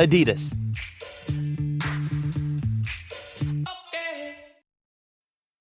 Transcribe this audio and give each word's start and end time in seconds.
Adidas. 0.00 0.56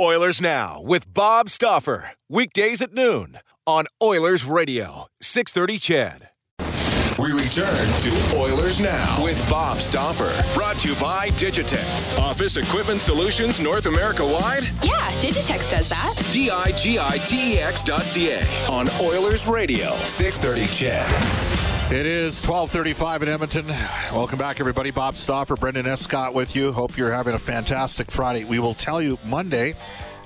Oilers 0.00 0.40
Now 0.40 0.80
with 0.80 1.12
Bob 1.12 1.50
Stauffer. 1.50 2.12
Weekdays 2.28 2.80
at 2.80 2.92
noon 2.92 3.40
on 3.66 3.86
Oilers 4.00 4.44
Radio, 4.44 5.08
630 5.20 5.78
CHED. 5.80 6.28
We 7.18 7.32
return 7.32 7.88
to 8.02 8.36
Oilers 8.38 8.78
Now 8.78 9.16
with 9.24 9.44
Bob 9.50 9.80
Stauffer. 9.80 10.30
Brought 10.54 10.76
to 10.78 10.90
you 10.90 10.94
by 11.00 11.30
Digitex. 11.30 12.16
Office 12.16 12.56
Equipment 12.56 13.00
Solutions 13.00 13.58
North 13.58 13.86
America 13.86 14.24
wide? 14.24 14.62
Yeah, 14.84 15.10
Digitex 15.20 15.68
does 15.68 15.88
that. 15.88 16.14
D 16.30 16.48
I 16.48 16.70
G 16.70 17.00
I 17.00 17.18
T 17.26 17.54
E 17.54 17.58
X 17.58 17.82
dot 17.82 18.02
C 18.02 18.30
A 18.30 18.66
on 18.68 18.88
Oilers 19.02 19.48
Radio, 19.48 19.90
630 20.06 20.68
CHED. 20.72 21.67
It 21.90 22.04
is 22.04 22.42
1235 22.42 23.22
in 23.22 23.28
Edmonton. 23.30 23.66
Welcome 24.12 24.38
back, 24.38 24.60
everybody. 24.60 24.90
Bob 24.90 25.16
Stauffer, 25.16 25.56
Brendan 25.56 25.86
Escott 25.86 26.34
with 26.34 26.54
you. 26.54 26.70
Hope 26.70 26.98
you're 26.98 27.10
having 27.10 27.34
a 27.34 27.38
fantastic 27.38 28.10
Friday. 28.10 28.44
We 28.44 28.58
will 28.58 28.74
tell 28.74 29.00
you 29.00 29.18
Monday, 29.24 29.74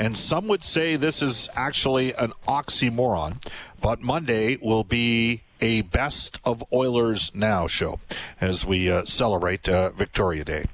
and 0.00 0.16
some 0.16 0.48
would 0.48 0.64
say 0.64 0.96
this 0.96 1.22
is 1.22 1.48
actually 1.54 2.14
an 2.14 2.32
oxymoron, 2.48 3.36
but 3.80 4.02
Monday 4.02 4.58
will 4.60 4.82
be 4.82 5.44
a 5.62 5.82
Best 5.82 6.40
of 6.44 6.62
Oilers 6.72 7.30
Now 7.34 7.68
show 7.68 8.00
as 8.40 8.66
we 8.66 8.90
uh, 8.90 9.04
celebrate 9.04 9.68
uh, 9.68 9.90
Victoria 9.90 10.44
Day. 10.44 10.64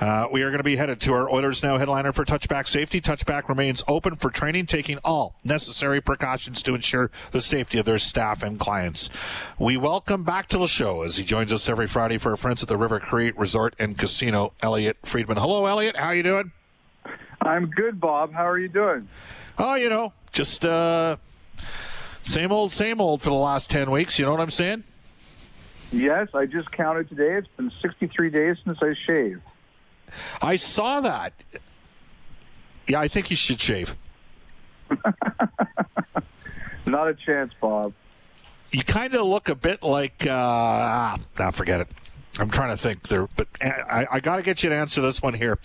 Uh, 0.00 0.26
we 0.32 0.42
are 0.42 0.48
going 0.48 0.58
to 0.58 0.64
be 0.64 0.76
headed 0.76 1.00
to 1.02 1.12
our 1.12 1.30
Oilers 1.30 1.62
Now 1.62 1.76
headliner 1.76 2.12
for 2.12 2.24
touchback 2.24 2.66
safety. 2.66 3.00
Touchback 3.00 3.48
remains 3.48 3.84
open 3.86 4.16
for 4.16 4.30
training, 4.30 4.66
taking 4.66 4.98
all 5.04 5.36
necessary 5.44 6.00
precautions 6.00 6.62
to 6.62 6.74
ensure 6.74 7.10
the 7.30 7.40
safety 7.40 7.78
of 7.78 7.84
their 7.84 7.98
staff 7.98 8.42
and 8.42 8.58
clients. 8.58 9.10
We 9.58 9.76
welcome 9.76 10.24
back 10.24 10.48
to 10.48 10.58
the 10.58 10.66
show 10.66 11.02
as 11.02 11.18
he 11.18 11.24
joins 11.24 11.52
us 11.52 11.68
every 11.68 11.86
Friday 11.86 12.16
for 12.16 12.30
our 12.30 12.36
friends 12.36 12.62
at 12.62 12.68
the 12.68 12.78
River 12.78 12.98
Cree 12.98 13.32
Resort 13.36 13.76
and 13.78 13.96
Casino, 13.96 14.54
Elliotte 14.62 14.96
Friedman. 15.04 15.36
Hello, 15.36 15.66
Elliotte. 15.66 15.96
How 15.96 16.10
you 16.10 16.22
doing? 16.22 16.52
I'm 17.42 17.66
good, 17.70 18.00
Bob. 18.00 18.32
How 18.32 18.48
are 18.48 18.58
you 18.58 18.68
doing? 18.68 19.08
Oh, 19.58 19.74
you 19.74 19.90
know, 19.90 20.14
just 20.32 20.64
uh, 20.64 21.16
same 22.22 22.52
old, 22.52 22.72
same 22.72 23.00
old 23.00 23.22
for 23.22 23.30
the 23.30 23.36
last 23.36 23.70
10 23.70 23.90
weeks. 23.90 24.18
You 24.18 24.24
know 24.24 24.32
what 24.32 24.40
I'm 24.40 24.50
saying? 24.50 24.84
Yes, 25.92 26.28
I 26.34 26.46
just 26.46 26.72
counted 26.72 27.08
today. 27.08 27.34
It's 27.34 27.48
been 27.56 27.70
63 27.82 28.30
days 28.30 28.56
since 28.64 28.78
I 28.80 28.94
shaved. 29.06 29.42
I 30.40 30.56
saw 30.56 31.00
that. 31.00 31.32
Yeah, 32.88 33.00
I 33.00 33.08
think 33.08 33.30
you 33.30 33.36
should 33.36 33.60
shave. 33.60 33.96
Not 36.86 37.08
a 37.08 37.14
chance, 37.14 37.52
Bob. 37.60 37.92
You 38.70 38.82
kind 38.82 39.14
of 39.14 39.26
look 39.26 39.48
a 39.48 39.54
bit 39.54 39.82
like, 39.82 40.26
uh, 40.26 40.30
ah, 40.32 41.18
forget 41.52 41.80
it. 41.80 41.88
I'm 42.38 42.50
trying 42.50 42.70
to 42.70 42.76
think 42.76 43.08
there, 43.08 43.28
but 43.36 43.48
I, 43.60 44.06
I 44.10 44.20
got 44.20 44.36
to 44.36 44.42
get 44.42 44.62
you 44.62 44.70
to 44.70 44.74
answer 44.74 45.02
this 45.02 45.20
one 45.20 45.34
here. 45.34 45.58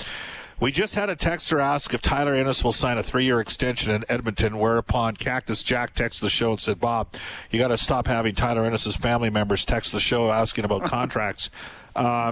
We 0.59 0.71
just 0.71 0.95
had 0.95 1.09
a 1.09 1.15
texter 1.15 1.61
ask 1.61 1.93
if 1.93 2.01
Tyler 2.01 2.33
Ennis 2.33 2.63
will 2.63 2.71
sign 2.71 2.97
a 2.97 3.03
three-year 3.03 3.39
extension 3.39 3.91
in 3.91 4.03
Edmonton, 4.09 4.57
whereupon 4.57 5.15
Cactus 5.15 5.61
Jack 5.61 5.93
texted 5.93 6.21
the 6.21 6.29
show 6.29 6.51
and 6.51 6.59
said, 6.59 6.79
"Bob, 6.79 7.13
you 7.51 7.59
got 7.59 7.67
to 7.67 7.77
stop 7.77 8.07
having 8.07 8.33
Tyler 8.33 8.65
Ennis's 8.65 8.97
family 8.97 9.29
members 9.29 9.65
text 9.65 9.91
the 9.91 9.99
show 9.99 10.31
asking 10.31 10.65
about 10.65 10.83
contracts." 10.85 11.51
Uh, 11.95 12.31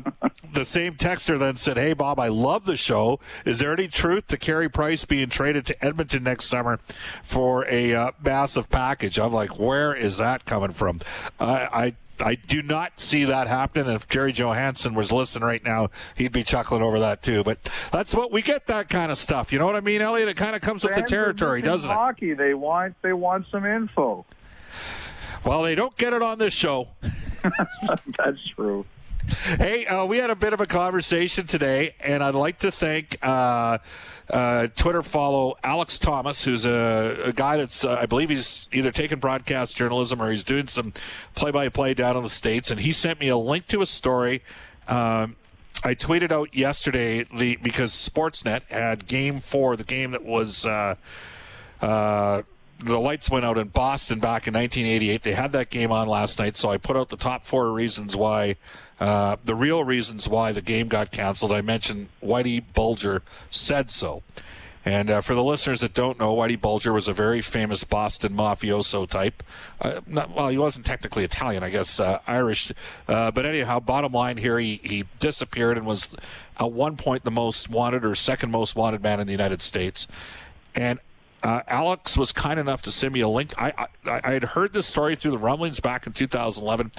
the 0.53 0.65
same 0.65 0.93
texter 0.93 1.37
then 1.37 1.55
said, 1.55 1.77
"Hey 1.77 1.93
Bob, 1.93 2.19
I 2.19 2.27
love 2.27 2.65
the 2.65 2.77
show. 2.77 3.19
Is 3.45 3.59
there 3.59 3.73
any 3.73 3.87
truth 3.87 4.27
to 4.27 4.37
Carey 4.37 4.69
Price 4.69 5.05
being 5.05 5.29
traded 5.29 5.65
to 5.67 5.85
Edmonton 5.85 6.23
next 6.23 6.45
summer 6.45 6.79
for 7.23 7.65
a 7.67 7.93
uh, 7.93 8.11
massive 8.23 8.69
package?" 8.69 9.19
I'm 9.19 9.33
like, 9.33 9.59
"Where 9.59 9.93
is 9.95 10.17
that 10.17 10.45
coming 10.45 10.71
from?" 10.71 11.01
I, 11.39 11.67
I 11.73 11.93
I 12.19 12.35
do 12.35 12.61
not 12.61 12.99
see 12.99 13.25
that 13.25 13.47
happening. 13.47 13.87
And 13.87 13.95
if 13.95 14.07
Jerry 14.07 14.31
Johansson 14.31 14.93
was 14.93 15.11
listening 15.11 15.45
right 15.45 15.63
now, 15.63 15.89
he'd 16.15 16.31
be 16.31 16.43
chuckling 16.43 16.81
over 16.81 16.99
that 16.99 17.21
too. 17.21 17.43
But 17.43 17.59
that's 17.91 18.15
what 18.15 18.31
we 18.31 18.41
get 18.41 18.67
that 18.67 18.89
kind 18.89 19.11
of 19.11 19.17
stuff. 19.17 19.51
You 19.51 19.59
know 19.59 19.65
what 19.65 19.75
I 19.75 19.81
mean, 19.81 20.01
Elliotte? 20.01 20.29
It 20.29 20.37
kind 20.37 20.55
of 20.55 20.61
comes 20.61 20.83
with 20.83 20.95
the 20.95 21.03
territory, 21.03 21.61
doesn't 21.61 21.89
it? 21.89 21.93
Hockey. 21.93 22.33
They 22.33 22.53
want 22.53 22.95
they 23.01 23.13
want 23.13 23.47
some 23.51 23.65
info. 23.65 24.25
Well, 25.45 25.61
they 25.61 25.75
don't 25.75 25.95
get 25.95 26.13
it 26.13 26.21
on 26.21 26.39
this 26.39 26.53
show. 26.53 26.87
That's 28.17 28.43
true. 28.55 28.85
Hey, 29.27 29.85
uh, 29.87 30.05
we 30.05 30.17
had 30.17 30.29
a 30.29 30.35
bit 30.35 30.53
of 30.53 30.61
a 30.61 30.65
conversation 30.65 31.47
today, 31.47 31.95
and 31.99 32.23
I'd 32.23 32.35
like 32.35 32.59
to 32.59 32.71
thank 32.71 33.17
uh, 33.23 33.79
uh, 34.29 34.67
Twitter 34.75 35.01
follow 35.01 35.55
Alex 35.63 35.97
Thomas, 35.97 36.43
who's 36.43 36.65
a, 36.65 37.17
a 37.25 37.33
guy 37.33 37.57
that's, 37.57 37.83
uh, 37.83 37.97
I 37.99 38.05
believe 38.05 38.29
he's 38.29 38.67
either 38.71 38.91
taking 38.91 39.17
broadcast 39.17 39.75
journalism 39.75 40.21
or 40.21 40.29
he's 40.29 40.43
doing 40.43 40.67
some 40.67 40.93
play 41.33 41.51
by 41.51 41.69
play 41.69 41.93
down 41.95 42.17
in 42.17 42.23
the 42.23 42.29
States. 42.29 42.69
And 42.69 42.79
he 42.79 42.91
sent 42.91 43.19
me 43.19 43.27
a 43.27 43.37
link 43.37 43.65
to 43.67 43.81
a 43.81 43.85
story. 43.85 44.43
Um, 44.87 45.35
I 45.83 45.95
tweeted 45.95 46.31
out 46.31 46.53
yesterday 46.55 47.23
the 47.23 47.55
because 47.57 47.91
Sportsnet 47.91 48.63
had 48.69 49.07
game 49.07 49.39
four, 49.39 49.75
the 49.75 49.83
game 49.83 50.11
that 50.11 50.23
was. 50.23 50.67
The 52.79 52.99
lights 52.99 53.29
went 53.29 53.45
out 53.45 53.57
in 53.57 53.69
Boston 53.69 54.19
back 54.19 54.47
in 54.47 54.53
1988. 54.53 55.23
They 55.23 55.33
had 55.33 55.51
that 55.53 55.69
game 55.69 55.91
on 55.91 56.07
last 56.07 56.39
night, 56.39 56.57
so 56.57 56.69
I 56.69 56.77
put 56.77 56.97
out 56.97 57.09
the 57.09 57.17
top 57.17 57.45
four 57.45 57.71
reasons 57.71 58.15
why, 58.15 58.57
uh, 58.99 59.37
the 59.43 59.55
real 59.55 59.83
reasons 59.83 60.27
why 60.27 60.51
the 60.51 60.61
game 60.61 60.87
got 60.87 61.11
canceled. 61.11 61.51
I 61.51 61.61
mentioned 61.61 62.09
Whitey 62.21 62.63
Bulger 62.73 63.21
said 63.49 63.89
so. 63.89 64.23
And 64.85 65.09
uh, 65.09 65.21
for 65.21 65.33
the 65.33 65.43
listeners 65.43 65.81
that 65.81 65.95
don't 65.95 66.19
know, 66.19 66.35
Whitey 66.35 66.61
Bulger 66.61 66.93
was 66.93 67.07
a 67.07 67.13
very 67.13 67.41
famous 67.41 67.83
Boston 67.83 68.35
mafioso 68.35 69.09
type. 69.09 69.41
Uh, 69.81 70.01
not, 70.05 70.29
well, 70.29 70.49
he 70.49 70.59
wasn't 70.59 70.85
technically 70.85 71.23
Italian, 71.23 71.63
I 71.63 71.71
guess, 71.71 71.99
uh, 71.99 72.19
Irish. 72.27 72.71
Uh, 73.07 73.31
but 73.31 73.47
anyhow, 73.47 73.79
bottom 73.79 74.11
line 74.11 74.37
here, 74.37 74.59
he, 74.59 74.79
he 74.83 75.05
disappeared 75.19 75.77
and 75.77 75.87
was 75.87 76.15
at 76.59 76.71
one 76.71 76.97
point 76.97 77.23
the 77.23 77.31
most 77.31 77.67
wanted 77.67 78.05
or 78.05 78.13
second 78.13 78.51
most 78.51 78.75
wanted 78.75 79.01
man 79.01 79.19
in 79.19 79.25
the 79.25 79.33
United 79.33 79.63
States. 79.63 80.07
And 80.75 80.99
uh, 81.45 81.61
Alex 81.67 82.17
was 82.17 82.31
kind 82.31 82.59
enough 82.59 82.81
to 82.81 82.91
send 82.91 83.13
me 83.13 83.19
a 83.19 83.27
link. 83.27 83.53
I, 83.55 83.87
I, 84.03 84.21
I 84.23 84.31
had 84.31 84.43
heard 84.43 84.73
this 84.73 84.87
story 84.87 85.15
through 85.15 85.29
the 85.29 85.37
rumblings 85.37 85.79
back 85.79 86.07
in 86.07 86.13
2011. 86.13 86.91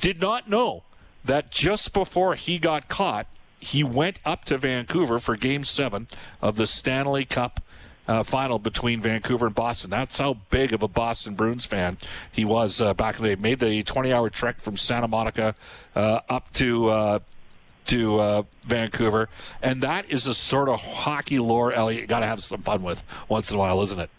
Did 0.00 0.22
not 0.22 0.48
know 0.48 0.84
that 1.22 1.50
just 1.50 1.92
before 1.92 2.34
he 2.34 2.58
got 2.58 2.88
caught, 2.88 3.26
he 3.58 3.84
went 3.84 4.18
up 4.24 4.46
to 4.46 4.56
Vancouver 4.56 5.18
for 5.18 5.36
Game 5.36 5.64
Seven 5.64 6.08
of 6.40 6.56
the 6.56 6.66
Stanley 6.66 7.26
Cup 7.26 7.62
uh, 8.08 8.22
final 8.22 8.58
between 8.58 9.02
Vancouver 9.02 9.44
and 9.44 9.54
Boston. 9.54 9.90
That's 9.90 10.16
how 10.16 10.38
big 10.48 10.72
of 10.72 10.82
a 10.82 10.88
Boston 10.88 11.34
Bruins 11.34 11.66
fan 11.66 11.98
he 12.32 12.46
was 12.46 12.80
uh, 12.80 12.94
back 12.94 13.18
in 13.18 13.24
the 13.24 13.36
day. 13.36 13.42
Made 13.42 13.60
the 13.60 13.82
20-hour 13.82 14.30
trek 14.30 14.60
from 14.60 14.78
Santa 14.78 15.08
Monica 15.08 15.54
uh, 15.94 16.20
up 16.30 16.50
to 16.54 16.88
uh, 16.88 17.18
to 17.90 18.20
uh, 18.20 18.42
Vancouver, 18.64 19.28
and 19.62 19.82
that 19.82 20.08
is 20.08 20.26
a 20.26 20.34
sort 20.34 20.68
of 20.68 20.80
hockey 20.80 21.38
lore. 21.38 21.72
Elliotte, 21.72 22.08
got 22.08 22.20
to 22.20 22.26
have 22.26 22.40
some 22.42 22.62
fun 22.62 22.82
with 22.82 23.02
once 23.28 23.50
in 23.50 23.56
a 23.56 23.58
while, 23.58 23.82
isn't 23.82 23.98
it? 23.98 24.10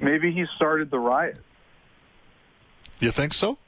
Maybe 0.00 0.32
he 0.32 0.46
started 0.56 0.90
the 0.90 0.98
riot. 0.98 1.38
You 2.98 3.10
think 3.10 3.34
so? 3.34 3.58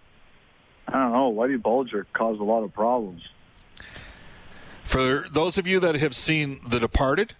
I 0.86 0.92
don't 0.92 1.12
know. 1.12 1.32
Whitey 1.32 1.60
Bulger 1.60 2.06
caused 2.14 2.40
a 2.40 2.44
lot 2.44 2.62
of 2.62 2.72
problems. 2.72 3.22
For 4.84 5.26
those 5.30 5.58
of 5.58 5.66
you 5.66 5.80
that 5.80 5.96
have 5.96 6.16
seen 6.16 6.60
The 6.66 6.80
Departed, 6.80 7.34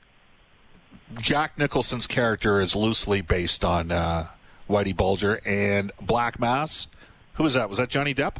Jack 1.18 1.58
Nicholson's 1.58 2.06
character 2.06 2.60
is 2.60 2.76
loosely 2.76 3.22
based 3.22 3.64
on 3.64 3.90
uh, 3.90 4.26
Whitey 4.68 4.94
Bulger 4.94 5.40
and 5.46 5.90
Black 6.02 6.38
Mass. 6.38 6.88
Who 7.34 7.44
was 7.44 7.54
that? 7.54 7.70
Was 7.70 7.78
that 7.78 7.88
Johnny 7.88 8.14
Depp? 8.14 8.36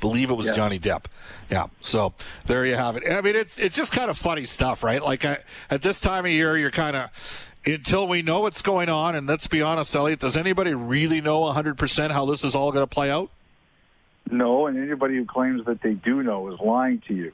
Believe 0.00 0.30
it 0.30 0.34
was 0.34 0.46
Yeah. 0.46 0.52
Johnny 0.54 0.78
Depp. 0.78 1.04
Yeah. 1.50 1.66
So 1.80 2.14
there 2.46 2.64
you 2.64 2.76
have 2.76 2.96
it. 2.96 3.02
I 3.10 3.20
mean, 3.20 3.36
it's 3.36 3.58
it's 3.58 3.74
just 3.76 3.92
kind 3.92 4.10
of 4.10 4.16
funny 4.18 4.46
stuff, 4.46 4.82
right? 4.82 5.02
Like 5.02 5.24
I, 5.24 5.38
at 5.70 5.82
this 5.82 6.00
time 6.00 6.24
of 6.24 6.30
year, 6.30 6.56
you're 6.56 6.70
kind 6.70 6.96
of 6.96 7.10
until 7.66 8.06
we 8.06 8.22
know 8.22 8.40
what's 8.40 8.62
going 8.62 8.88
on. 8.88 9.14
And 9.14 9.26
let's 9.26 9.46
be 9.46 9.60
honest, 9.62 9.94
Elliotte, 9.94 10.20
does 10.20 10.36
anybody 10.36 10.74
really 10.74 11.20
know 11.20 11.42
100% 11.42 12.10
how 12.10 12.24
this 12.26 12.44
is 12.44 12.54
all 12.54 12.70
going 12.72 12.82
to 12.82 12.92
play 12.94 13.10
out? 13.10 13.30
No, 14.30 14.66
and 14.66 14.76
anybody 14.78 15.16
who 15.16 15.24
claims 15.24 15.64
that 15.66 15.80
they 15.82 15.94
do 15.94 16.22
know 16.22 16.52
is 16.52 16.60
lying 16.60 17.02
to 17.08 17.14
you. 17.14 17.32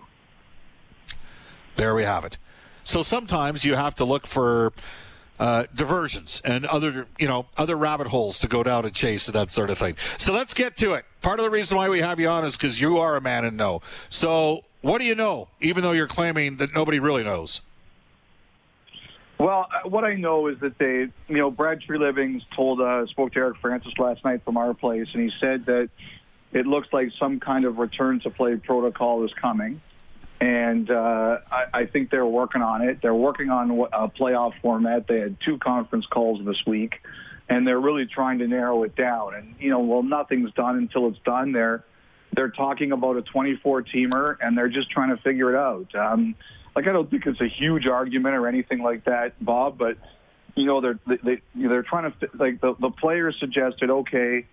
There 1.77 1.95
we 1.95 2.05
have 2.05 2.25
it. 2.25 2.39
So 2.83 3.03
sometimes 3.03 3.65
you 3.65 3.75
have 3.75 3.95
to 3.97 4.05
look 4.05 4.27
for 4.27 4.73
uh, 5.39 5.65
diversions 5.75 6.41
and 6.45 6.67
other, 6.67 7.07
you 7.19 7.27
know, 7.27 7.47
other 7.57 7.77
rabbit 7.77 8.07
holes 8.07 8.39
to 8.41 8.49
go 8.49 8.63
down 8.63 8.85
and 8.85 8.95
chase 8.95 9.27
and 9.27 9.35
that 9.35 9.51
sort 9.51 9.71
of 9.71 9.79
thing. 9.79 9.97
So 10.17 10.33
let's 10.33 10.55
get 10.55 10.77
to 10.79 10.95
it. 10.95 11.05
Part 11.23 11.41
of 11.41 11.45
the 11.45 11.51
reason 11.51 11.77
why 11.77 11.89
we 11.89 12.01
have 12.01 12.21
you 12.21 12.29
on 12.29 12.45
is 12.45 12.57
because 12.57 12.81
you 12.81 12.99
are 12.99 13.17
a 13.17 13.21
man 13.21 13.45
and 13.45 13.57
know. 13.57 13.83
So 14.09 14.65
what 14.83 14.99
do 14.99 15.05
you 15.05 15.15
know, 15.15 15.49
even 15.61 15.83
though 15.83 15.93
you're 15.93 16.07
claiming 16.07 16.59
that 16.59 16.75
nobody 16.75 17.01
really 17.01 17.25
knows? 17.25 17.63
Well, 19.39 19.67
uh, 19.73 19.89
what 19.89 20.05
I 20.05 20.15
know 20.15 20.47
is 20.47 20.59
that 20.61 20.79
they, 20.79 21.09
you 21.29 21.39
know, 21.39 21.51
Brad 21.51 21.81
Treliving 21.81 22.41
told, 22.55 22.81
uh, 22.81 23.07
spoke 23.07 23.33
to 23.33 23.41
Eric 23.41 23.57
Francis 23.61 23.93
last 23.99 24.25
night 24.25 24.45
from 24.45 24.57
our 24.57 24.75
place, 24.75 25.09
and 25.13 25.23
he 25.23 25.33
said 25.41 25.67
that 25.67 25.91
it 26.53 26.67
looks 26.67 26.89
like 26.93 27.11
some 27.19 27.41
kind 27.41 27.65
of 27.65 27.79
return 27.79 28.21
to 28.21 28.31
play 28.31 28.57
protocol 28.57 29.25
is 29.25 29.33
coming. 29.35 29.81
And 30.45 30.91
uh, 30.91 31.39
I, 31.51 31.65
I 31.73 31.87
think 31.87 32.11
they're 32.11 32.27
working 32.27 32.61
on 32.61 32.83
it. 32.83 33.01
They're 33.01 33.15
working 33.15 33.49
on 33.49 33.71
a 33.71 34.09
playoff 34.09 34.53
format. 34.61 35.07
They 35.07 35.19
had 35.19 35.39
two 35.43 35.57
conference 35.57 36.05
calls 36.05 36.45
this 36.45 36.63
week, 36.67 37.01
and 37.49 37.67
they're 37.67 37.81
really 37.81 38.05
trying 38.05 38.41
to 38.41 38.47
narrow 38.47 38.83
it 38.83 38.95
down. 38.95 39.35
And 39.35 39.55
you 39.59 39.71
know, 39.71 39.81
well, 39.81 40.03
nothing's 40.03 40.53
done 40.53 40.77
until 40.77 41.09
it's 41.09 41.19
done. 41.25 41.53
They're 41.53 41.83
they're 42.37 42.51
talking 42.51 42.93
about 42.93 43.17
a 43.17 43.23
24 43.23 43.85
teamer, 43.85 44.37
and 44.39 44.59
they're 44.59 44.69
just 44.69 44.91
trying 44.91 45.17
to 45.17 45.23
figure 45.23 45.55
it 45.55 45.57
out. 45.57 45.95
Um, 45.95 46.35
like 46.77 46.87
I 46.87 46.93
don't 46.93 47.11
think 47.11 47.25
it's 47.25 47.41
a 47.41 47.49
huge 47.49 47.87
argument 47.87 48.35
or 48.35 48.47
anything 48.47 48.83
like 48.83 49.05
that, 49.05 49.43
Bob. 49.43 49.79
But 49.79 49.97
you 50.57 50.67
know, 50.67 50.83
they're 50.83 50.99
they, 51.07 51.41
they're 51.55 51.83
trying 51.83 52.13
to 52.13 52.29
like 52.35 52.61
the 52.61 52.75
the 52.79 52.91
players 52.91 53.35
suggested, 53.41 53.89
okay, 53.89 54.45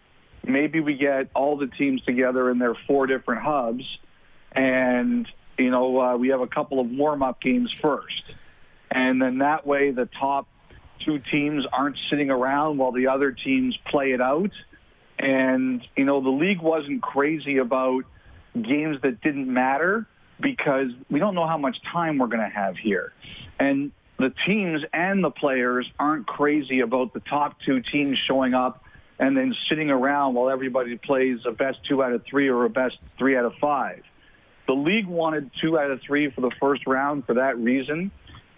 maybe 0.48 0.80
we 0.80 0.94
get 0.94 1.32
all 1.36 1.58
the 1.58 1.68
teams 1.68 2.02
together 2.04 2.50
in 2.50 2.60
their 2.60 2.76
four 2.88 3.08
different 3.08 3.42
hubs, 3.42 3.84
and 4.54 5.28
you 5.62 5.72
know 5.72 6.00
uh, 6.00 6.18
we 6.18 6.30
have 6.30 6.42
a 6.42 6.48
couple 6.48 6.80
of 6.80 6.90
warm 6.90 7.24
up 7.24 7.42
games 7.42 7.74
first, 7.82 8.24
and 8.90 9.22
then 9.22 9.40
that 9.40 9.66
way 9.66 9.92
the 9.92 10.10
top 10.20 10.48
two 11.06 11.20
teams 11.32 11.66
aren't 11.72 11.98
sitting 12.10 12.30
around 12.30 12.78
while 12.78 12.92
the 12.92 13.08
other 13.08 13.32
teams 13.32 13.78
play 13.90 14.12
it 14.12 14.22
out. 14.22 14.52
And 15.20 15.86
you 15.96 16.06
know 16.06 16.22
the 16.22 16.30
league 16.30 16.62
wasn't 16.62 17.02
crazy 17.02 17.58
about 17.58 18.04
games 18.54 18.98
that 19.04 19.22
didn't 19.22 19.52
matter 19.52 20.08
because 20.40 20.88
we 21.10 21.20
don't 21.20 21.36
know 21.36 21.48
how 21.48 21.58
much 21.58 21.78
time 21.92 22.18
we're 22.18 22.28
going 22.28 22.42
to 22.42 22.56
have 22.56 22.76
here. 22.78 23.14
And 23.60 23.92
the 24.18 24.34
teams 24.46 24.82
and 24.94 25.24
the 25.24 25.30
players 25.30 25.90
aren't 26.00 26.28
crazy 26.28 26.80
about 26.80 27.14
the 27.14 27.20
top 27.22 27.58
two 27.66 27.82
teams 27.82 28.18
showing 28.28 28.54
up 28.54 28.84
and 29.20 29.38
then 29.38 29.56
sitting 29.70 29.90
around 29.90 30.34
while 30.34 30.50
everybody 30.50 30.98
plays 30.98 31.40
a 31.46 31.52
best 31.52 31.78
two 31.88 32.04
out 32.04 32.12
of 32.12 32.24
three 32.26 32.48
or 32.48 32.66
a 32.66 32.70
best 32.70 32.98
three 33.18 33.38
out 33.38 33.46
of 33.46 33.54
five. 33.62 34.04
The 34.68 34.74
league 34.74 35.08
wanted 35.08 35.52
two 35.62 35.78
out 35.78 35.92
of 35.92 36.02
three 36.06 36.30
for 36.32 36.42
the 36.42 36.52
first 36.60 36.86
round 36.88 37.26
for 37.26 37.36
that 37.36 37.58
reason. 37.58 38.12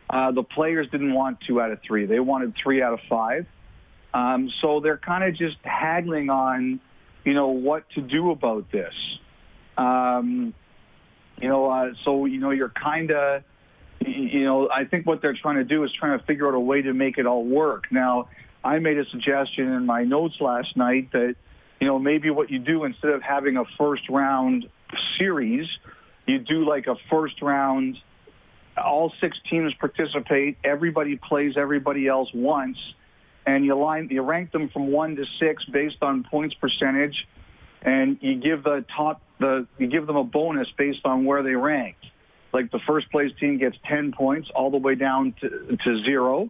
Uh, 0.09 0.31
the 0.31 0.43
players 0.43 0.87
didn't 0.91 1.13
want 1.13 1.39
two 1.47 1.59
out 1.59 1.71
of 1.71 1.79
three. 1.85 2.05
They 2.05 2.19
wanted 2.19 2.53
three 2.61 2.81
out 2.81 2.93
of 2.93 2.99
five. 3.09 3.47
Um, 4.13 4.51
so 4.61 4.79
they're 4.79 4.97
kind 4.97 5.23
of 5.23 5.35
just 5.35 5.57
haggling 5.63 6.29
on, 6.29 6.79
you 7.23 7.33
know, 7.33 7.47
what 7.47 7.89
to 7.95 8.01
do 8.01 8.31
about 8.31 8.71
this. 8.71 8.93
Um, 9.77 10.53
you 11.41 11.47
know, 11.47 11.69
uh, 11.69 11.93
so 12.05 12.25
you 12.25 12.39
know, 12.39 12.51
you're 12.51 12.69
kind 12.69 13.11
of, 13.11 13.43
you 14.05 14.43
know, 14.43 14.69
I 14.69 14.85
think 14.85 15.07
what 15.07 15.21
they're 15.21 15.35
trying 15.41 15.55
to 15.55 15.63
do 15.63 15.83
is 15.83 15.91
trying 15.99 16.19
to 16.19 16.25
figure 16.25 16.47
out 16.47 16.53
a 16.53 16.59
way 16.59 16.83
to 16.83 16.93
make 16.93 17.17
it 17.17 17.25
all 17.25 17.43
work. 17.43 17.85
Now, 17.91 18.29
I 18.63 18.79
made 18.79 18.97
a 18.97 19.05
suggestion 19.05 19.73
in 19.73 19.85
my 19.85 20.03
notes 20.03 20.35
last 20.39 20.77
night 20.77 21.11
that, 21.13 21.35
you 21.79 21.87
know, 21.87 21.97
maybe 21.97 22.29
what 22.29 22.51
you 22.51 22.59
do 22.59 22.83
instead 22.83 23.11
of 23.11 23.23
having 23.23 23.57
a 23.57 23.63
first 23.77 24.07
round 24.09 24.67
series, 25.17 25.67
you 26.25 26.39
do 26.39 26.67
like 26.67 26.87
a 26.87 26.95
first 27.09 27.41
round. 27.41 27.97
All 28.77 29.11
six 29.21 29.37
teams 29.49 29.73
participate. 29.79 30.57
Everybody 30.63 31.17
plays 31.17 31.53
everybody 31.57 32.07
else 32.07 32.29
once, 32.33 32.77
and 33.45 33.63
you 33.65 33.75
line 33.75 34.07
you 34.09 34.21
rank 34.21 34.51
them 34.51 34.69
from 34.69 34.91
one 34.91 35.15
to 35.15 35.25
six 35.39 35.63
based 35.65 36.01
on 36.01 36.23
points 36.23 36.55
percentage, 36.55 37.15
and 37.81 38.17
you 38.21 38.35
give 38.39 38.63
the 38.63 38.83
top 38.95 39.21
the 39.39 39.67
you 39.77 39.87
give 39.87 40.07
them 40.07 40.15
a 40.15 40.23
bonus 40.23 40.67
based 40.77 41.05
on 41.05 41.25
where 41.25 41.43
they 41.43 41.55
ranked. 41.55 42.05
Like 42.51 42.71
the 42.71 42.79
first 42.87 43.11
place 43.11 43.31
team 43.39 43.57
gets 43.57 43.75
ten 43.87 44.11
points 44.11 44.49
all 44.55 44.71
the 44.71 44.77
way 44.77 44.95
down 44.95 45.35
to, 45.41 45.77
to 45.83 46.03
zero, 46.03 46.49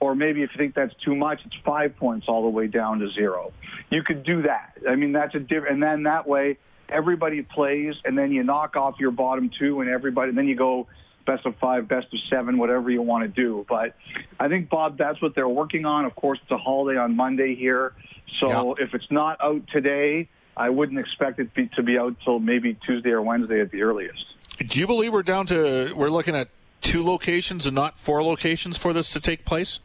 or 0.00 0.14
maybe 0.14 0.42
if 0.42 0.50
you 0.52 0.58
think 0.58 0.74
that's 0.74 0.94
too 1.04 1.14
much, 1.14 1.40
it's 1.46 1.56
five 1.64 1.96
points 1.96 2.26
all 2.28 2.42
the 2.42 2.50
way 2.50 2.66
down 2.66 2.98
to 2.98 3.10
zero. 3.12 3.52
You 3.90 4.02
could 4.02 4.24
do 4.24 4.42
that. 4.42 4.76
I 4.88 4.96
mean, 4.96 5.12
that's 5.12 5.34
a 5.34 5.40
different, 5.40 5.74
and 5.74 5.82
then 5.82 6.02
that 6.02 6.26
way 6.26 6.58
everybody 6.92 7.42
plays, 7.42 7.94
and 8.04 8.16
then 8.16 8.32
you 8.32 8.42
knock 8.42 8.76
off 8.76 9.00
your 9.00 9.10
bottom 9.10 9.50
two, 9.58 9.80
and 9.80 9.90
everybody, 9.90 10.28
and 10.30 10.38
then 10.38 10.46
you 10.46 10.56
go 10.56 10.86
best 11.24 11.46
of 11.46 11.56
five, 11.56 11.88
best 11.88 12.12
of 12.12 12.20
seven, 12.28 12.58
whatever 12.58 12.90
you 12.90 13.00
want 13.00 13.22
to 13.22 13.28
do. 13.28 13.64
But 13.68 13.94
I 14.40 14.48
think 14.48 14.68
Bob, 14.68 14.98
that's 14.98 15.22
what 15.22 15.34
they're 15.34 15.48
working 15.48 15.86
on. 15.86 16.04
Of 16.04 16.14
course, 16.14 16.38
it's 16.42 16.50
a 16.50 16.58
holiday 16.58 16.98
on 16.98 17.16
Monday 17.16 17.54
here, 17.54 17.94
so 18.40 18.74
if 18.74 18.94
it's 18.94 19.10
not 19.10 19.40
out 19.40 19.62
today, 19.72 20.28
I 20.56 20.70
wouldn't 20.70 20.98
expect 20.98 21.38
it 21.38 21.54
be, 21.54 21.68
to 21.76 21.82
be 21.82 21.98
out 21.98 22.16
till 22.24 22.38
maybe 22.38 22.74
Tuesday 22.86 23.10
or 23.10 23.22
Wednesday 23.22 23.60
at 23.60 23.70
the 23.70 23.82
earliest. 23.82 24.24
Do 24.58 24.80
you 24.80 24.86
believe 24.86 25.12
we're 25.12 25.22
down 25.22 25.46
to 25.46 25.92
we're 25.94 26.10
looking 26.10 26.36
at 26.36 26.48
two 26.80 27.02
locations 27.04 27.66
and 27.66 27.74
not 27.74 27.98
four 27.98 28.22
locations 28.22 28.76
for 28.76 28.92
this 28.92 29.10
to 29.10 29.20
take 29.20 29.44
place? 29.44 29.80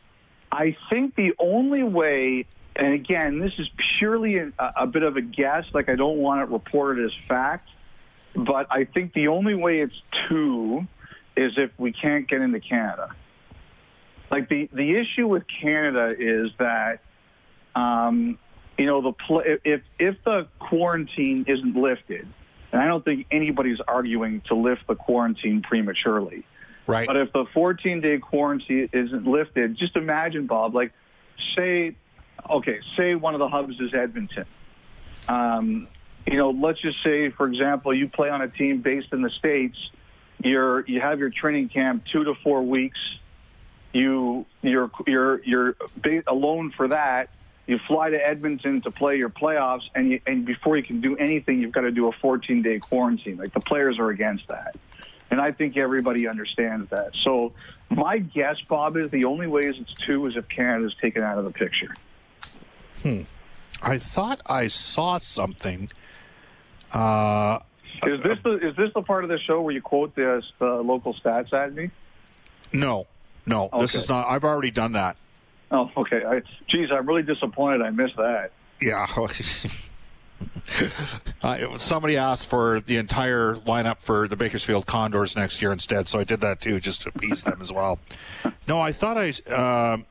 I 0.52 0.76
think 0.90 1.16
the 1.16 1.34
only 1.40 1.84
way, 1.84 2.46
and 2.78 2.94
again, 2.94 3.40
this 3.40 3.54
is 3.58 3.68
purely 3.98 4.38
a, 4.38 4.52
a 4.76 4.88
bit 4.88 5.04
of 5.04 5.18
a 5.18 5.22
guess, 5.22 5.66
like 5.74 5.90
I 5.90 5.96
don't 5.96 6.18
want 6.18 6.42
it 6.42 6.54
reported 6.54 7.06
as 7.06 7.12
fact, 7.28 7.70
but 8.36 8.68
I 8.70 8.86
think 8.86 9.14
the 9.14 9.30
only 9.30 9.56
way 9.56 9.82
it's 9.82 10.00
two 10.30 10.88
is 11.36 11.54
if 11.58 11.72
we 11.78 11.92
can't 11.92 12.28
get 12.28 12.42
into 12.42 12.60
Canada. 12.60 13.10
Like 14.30 14.50
the, 14.50 14.70
the 14.74 14.98
issue 14.98 15.28
with 15.28 15.44
Canada 15.62 16.14
is 16.18 16.52
that, 16.60 17.00
um, 17.76 18.38
you 18.78 18.86
know, 18.86 19.02
the 19.02 19.14
pl- 19.14 19.44
if 19.46 19.82
if 19.98 20.16
the 20.24 20.48
quarantine 20.60 21.46
isn't 21.48 21.76
lifted, 21.76 22.28
and 22.72 22.82
I 22.82 22.88
don't 22.88 23.04
think 23.04 23.26
anybody's 23.32 23.80
arguing 23.88 24.42
to 24.50 24.56
lift 24.56 24.86
the 24.88 24.96
quarantine 24.96 25.62
prematurely. 25.62 26.46
Right. 26.86 27.08
But 27.08 27.18
if 27.18 27.34
the 27.34 27.46
14 27.54 28.02
day 28.02 28.18
quarantine 28.20 28.90
isn't 28.94 29.26
lifted, 29.26 29.78
just 29.78 29.96
imagine, 29.96 30.48
Bob, 30.48 30.76
like, 30.76 30.94
say, 31.56 31.96
okay, 32.50 32.80
say 32.96 33.16
one 33.16 33.34
of 33.34 33.40
the 33.40 33.48
hubs 33.48 33.80
is 33.80 33.94
Edmonton. 33.94 34.46
Um, 35.28 35.88
you 36.26 36.38
know, 36.38 36.52
let's 36.52 36.82
just 36.82 37.02
say, 37.04 37.30
for 37.30 37.48
example, 37.48 37.94
you 37.94 38.08
play 38.10 38.30
on 38.30 38.42
a 38.42 38.48
team 38.48 38.82
based 38.82 39.14
in 39.14 39.22
the 39.22 39.30
States. 39.30 39.78
You're, 40.44 40.86
you 40.86 41.00
have 41.00 41.20
your 41.20 41.30
training 41.30 41.70
camp 41.70 42.04
two 42.12 42.24
to 42.26 42.36
four 42.44 42.64
weeks. 42.64 43.00
You, 43.94 44.46
you're, 44.62 44.92
you're, 45.06 45.42
you're 45.44 45.76
alone 46.28 46.72
for 46.72 46.90
that. 46.90 47.30
You 47.66 47.80
fly 47.88 48.10
to 48.10 48.18
Edmonton 48.18 48.82
to 48.82 48.92
play 48.92 49.18
your 49.18 49.30
playoffs, 49.30 49.84
and, 49.94 50.12
you, 50.12 50.22
and 50.26 50.46
before 50.46 50.78
you 50.78 50.84
can 50.84 51.02
do 51.02 51.18
anything, 51.18 51.62
you've 51.62 51.74
got 51.74 51.82
to 51.82 51.92
do 51.92 52.08
a 52.08 52.12
14 52.14 52.62
day 52.62 52.80
quarantine. 52.80 53.38
Like 53.38 53.54
the 53.54 53.60
players 53.60 54.00
are 54.00 54.10
against 54.10 54.48
that. 54.48 54.76
And 55.30 55.42
I 55.42 55.52
think 55.52 55.76
everybody 55.76 56.28
understands 56.28 56.90
that. 56.92 57.12
So 57.24 57.52
my 57.90 58.20
guess, 58.20 58.56
Bob, 58.70 58.96
is 58.96 59.12
the 59.12 59.26
only 59.26 59.48
way 59.48 59.62
is 59.62 59.78
it's 59.78 59.94
two 60.06 60.26
is 60.28 60.38
if 60.38 60.48
Canada's 60.48 60.96
taken 61.02 61.24
out 61.24 61.38
of 61.38 61.46
the 61.46 61.52
picture. 61.52 61.94
I 63.82 63.98
thought 63.98 64.42
I 64.46 64.68
saw 64.68 65.18
something. 65.18 65.90
Uh, 66.92 67.60
Is 68.06 68.22
this 68.22 68.38
the 68.44 68.58
is 68.68 68.76
this 68.76 68.92
the 68.94 69.02
part 69.02 69.24
of 69.24 69.30
the 69.30 69.40
show 69.40 69.62
where 69.62 69.74
you 69.74 69.82
quote 69.82 70.16
the, 70.16 70.42
the 70.60 70.66
local 70.66 71.14
stats 71.14 71.54
at 71.54 71.74
me? 71.74 71.92
no, 72.74 73.08
no, 73.46 73.70
this 73.80 73.96
is 73.96 74.10
not. 74.10 74.28
I've 74.28 74.44
already 74.44 74.72
done 74.72 74.94
that. 74.94 75.18
Oh, 75.70 75.92
okay. 75.98 76.24
I, 76.26 76.42
geez, 76.68 76.90
I'm 76.92 77.06
really 77.08 77.24
disappointed. 77.24 77.82
I 77.82 77.90
missed 77.90 78.16
that. 78.16 78.52
Yeah. 78.82 79.06
I, 81.44 81.78
somebody 81.78 82.18
asked 82.18 82.50
for 82.50 82.80
the 82.80 82.98
entire 82.98 83.56
lineup 83.56 84.00
for 84.00 84.28
the 84.28 84.36
Bakersfield 84.36 84.86
Condors 84.86 85.36
next 85.36 85.62
year 85.62 85.72
instead, 85.72 86.08
so 86.08 86.20
I 86.20 86.24
did 86.24 86.42
that 86.42 86.62
too, 86.62 86.80
just 86.80 87.02
to 87.04 87.10
appease 87.10 87.44
them 87.44 87.60
as 87.62 87.72
well. 87.72 88.00
No, 88.68 88.80
I 88.80 88.92
thought 88.92 89.18
I. 89.18 89.30
Um, 89.52 90.06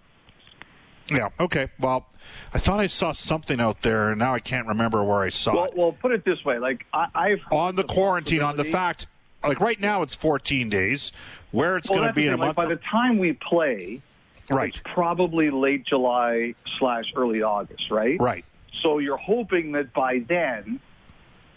yeah. 1.08 1.28
Okay. 1.38 1.68
Well, 1.78 2.06
I 2.52 2.58
thought 2.58 2.80
I 2.80 2.86
saw 2.86 3.12
something 3.12 3.60
out 3.60 3.82
there, 3.82 4.10
and 4.10 4.18
now 4.18 4.34
I 4.34 4.40
can't 4.40 4.66
remember 4.66 5.02
where 5.04 5.20
I 5.20 5.28
saw 5.28 5.54
Well, 5.54 5.64
it. 5.66 5.76
well, 5.76 5.92
put 5.92 6.12
it 6.12 6.24
this 6.24 6.44
way: 6.44 6.58
like 6.58 6.86
I, 6.92 7.06
I've 7.14 7.40
on 7.52 7.76
the 7.76 7.84
quarantine, 7.84 8.42
on 8.42 8.56
the 8.56 8.64
fact, 8.64 9.06
like 9.44 9.60
right 9.60 9.80
now, 9.80 10.02
it's 10.02 10.14
14 10.14 10.68
days. 10.68 11.12
Where 11.52 11.76
it's 11.76 11.88
Well, 11.88 12.00
going 12.00 12.08
to 12.08 12.14
be 12.14 12.26
in 12.26 12.32
a 12.34 12.36
like, 12.36 12.48
month. 12.48 12.56
By 12.56 12.66
the 12.66 12.80
time 12.90 13.18
we 13.18 13.32
play, 13.32 14.02
right. 14.50 14.68
it's 14.70 14.80
probably 14.94 15.50
late 15.50 15.86
July 15.86 16.54
slash 16.78 17.04
early 17.14 17.42
August, 17.42 17.90
right? 17.90 18.20
Right. 18.20 18.44
So 18.82 18.98
you're 18.98 19.16
hoping 19.16 19.72
that 19.72 19.94
by 19.94 20.18
then 20.28 20.80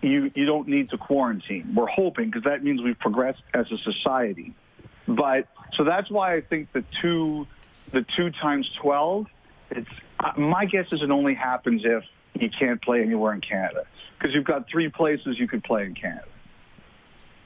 you 0.01 0.31
you 0.35 0.45
don't 0.45 0.67
need 0.67 0.89
to 0.91 0.97
quarantine. 0.97 1.73
We're 1.75 1.87
hoping 1.87 2.27
because 2.27 2.43
that 2.43 2.63
means 2.63 2.81
we've 2.81 2.99
progressed 2.99 3.41
as 3.53 3.65
a 3.71 3.77
society. 3.79 4.53
But 5.07 5.47
so 5.75 5.83
that's 5.83 6.09
why 6.09 6.35
I 6.35 6.41
think 6.41 6.71
the 6.71 6.83
two 7.01 7.47
the 7.91 8.05
two 8.15 8.29
times 8.31 8.69
twelve. 8.81 9.27
It's 9.71 9.89
uh, 10.19 10.31
my 10.37 10.65
guess 10.65 10.91
is 10.91 11.01
it 11.01 11.11
only 11.11 11.33
happens 11.33 11.81
if 11.85 12.03
you 12.39 12.49
can't 12.49 12.81
play 12.81 13.01
anywhere 13.01 13.33
in 13.33 13.41
Canada 13.41 13.85
because 14.17 14.33
you've 14.33 14.45
got 14.45 14.67
three 14.69 14.89
places 14.89 15.39
you 15.39 15.47
could 15.47 15.63
play 15.63 15.85
in 15.85 15.95
Canada. 15.95 16.25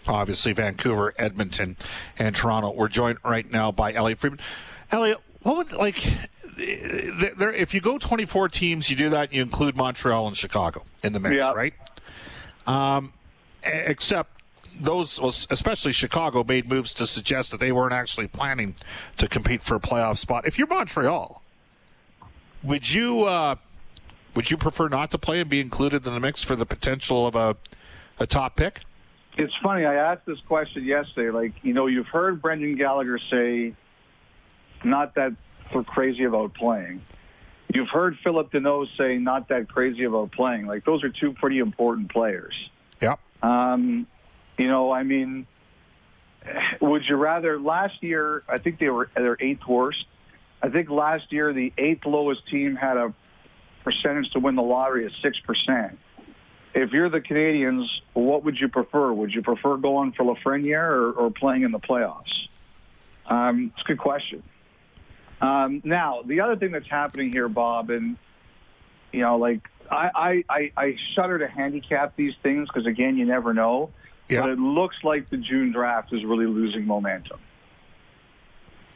Obviously, 0.07 0.51
Vancouver, 0.51 1.13
Edmonton, 1.17 1.77
and 2.17 2.35
Toronto. 2.35 2.71
We're 2.71 2.89
joined 2.89 3.19
right 3.23 3.49
now 3.49 3.71
by 3.71 3.93
Elliotte 3.93 4.19
Friedman. 4.19 4.39
Elliotte, 4.91 5.21
what 5.43 5.55
would 5.57 5.71
like 5.71 6.05
there, 6.57 7.51
if 7.51 7.73
you 7.73 7.81
go 7.81 7.97
24 7.97 8.49
teams, 8.49 8.89
you 8.89 8.95
do 8.95 9.09
that, 9.11 9.33
you 9.33 9.41
include 9.41 9.75
Montreal 9.75 10.27
and 10.27 10.35
Chicago 10.35 10.83
in 11.03 11.13
the 11.13 11.19
mix, 11.19 11.43
right? 11.55 11.73
Um, 12.67 13.13
except 13.63 14.41
those, 14.79 15.19
especially 15.49 15.91
Chicago, 15.91 16.43
made 16.43 16.67
moves 16.67 16.93
to 16.95 17.05
suggest 17.05 17.51
that 17.51 17.59
they 17.59 17.71
weren't 17.71 17.93
actually 17.93 18.27
planning 18.27 18.75
to 19.17 19.27
compete 19.27 19.63
for 19.63 19.75
a 19.75 19.79
playoff 19.79 20.17
spot. 20.17 20.45
If 20.47 20.57
you're 20.57 20.67
Montreal, 20.67 21.42
would 22.63 22.91
you 22.91 23.23
uh, 23.23 23.55
would 24.35 24.49
you 24.49 24.57
prefer 24.57 24.87
not 24.87 25.11
to 25.11 25.17
play 25.17 25.39
and 25.39 25.49
be 25.49 25.59
included 25.59 26.05
in 26.07 26.13
the 26.13 26.19
mix 26.19 26.43
for 26.43 26.55
the 26.55 26.65
potential 26.65 27.27
of 27.27 27.35
a 27.35 27.55
a 28.19 28.27
top 28.27 28.55
pick? 28.55 28.81
It's 29.35 29.53
funny. 29.63 29.85
I 29.85 29.95
asked 29.95 30.25
this 30.25 30.39
question 30.47 30.83
yesterday. 30.83 31.31
Like, 31.31 31.53
you 31.63 31.73
know, 31.73 31.87
you've 31.87 32.07
heard 32.07 32.41
Brendan 32.41 32.75
Gallagher 32.75 33.19
say, 33.31 33.73
not 34.83 35.15
that 35.15 35.31
we're 35.73 35.83
crazy 35.83 36.23
about 36.23 36.53
playing. 36.53 37.01
You've 37.73 37.89
heard 37.89 38.17
Phillip 38.23 38.51
Danault 38.51 38.85
say, 38.95 39.17
not 39.17 39.49
that 39.49 39.67
crazy 39.67 40.03
about 40.03 40.31
playing. 40.31 40.67
Like, 40.67 40.85
those 40.85 41.03
are 41.03 41.09
two 41.09 41.33
pretty 41.33 41.57
important 41.57 42.11
players. 42.11 42.53
Yeah. 43.01 43.15
Um, 43.41 44.05
you 44.59 44.67
know, 44.67 44.91
I 44.91 45.01
mean, 45.01 45.47
would 46.79 47.01
you 47.09 47.15
rather? 47.15 47.59
Last 47.59 48.03
year, 48.03 48.43
I 48.47 48.59
think 48.59 48.77
they 48.77 48.89
were 48.89 49.09
their 49.15 49.37
eighth 49.39 49.65
worst. 49.67 50.05
I 50.63 50.69
think 50.69 50.89
last 50.89 51.31
year 51.31 51.51
the 51.51 51.73
eighth 51.77 52.05
lowest 52.05 52.47
team 52.49 52.75
had 52.75 52.95
a 52.95 53.13
percentage 53.83 54.31
to 54.31 54.39
win 54.39 54.55
the 54.55 54.61
lottery 54.61 55.05
of 55.05 55.13
six 55.17 55.37
percent. 55.41 55.99
If 56.73 56.91
you're 56.91 57.09
the 57.09 57.19
Canadiens, 57.19 57.85
what 58.13 58.45
would 58.45 58.57
you 58.59 58.69
prefer? 58.69 59.11
Would 59.11 59.33
you 59.33 59.43
prefer 59.43 59.75
going 59.77 60.13
for 60.13 60.23
Lafreniere 60.23 60.89
or, 60.89 61.11
or 61.11 61.31
playing 61.31 61.63
in 61.63 61.71
the 61.71 61.79
playoffs? 61.79 62.47
Um, 63.27 63.71
it's 63.75 63.83
a 63.85 63.87
good 63.89 63.99
question. 63.99 64.41
Um, 65.41 65.81
now, 65.83 66.21
the 66.25 66.39
other 66.39 66.55
thing 66.55 66.71
that's 66.71 66.89
happening 66.89 67.31
here, 67.31 67.49
Bob, 67.49 67.89
and 67.89 68.17
you 69.11 69.19
know, 69.19 69.37
like 69.37 69.67
I, 69.91 70.09
I, 70.15 70.43
I, 70.49 70.71
I 70.77 70.95
shudder 71.15 71.39
to 71.39 71.47
handicap 71.47 72.15
these 72.15 72.33
things 72.41 72.69
because 72.69 72.87
again, 72.87 73.17
you 73.17 73.25
never 73.25 73.53
know. 73.53 73.91
Yeah. 74.29 74.39
But 74.41 74.51
it 74.51 74.59
looks 74.59 74.95
like 75.03 75.29
the 75.29 75.37
June 75.37 75.73
draft 75.73 76.13
is 76.13 76.23
really 76.23 76.47
losing 76.47 76.85
momentum. 76.85 77.39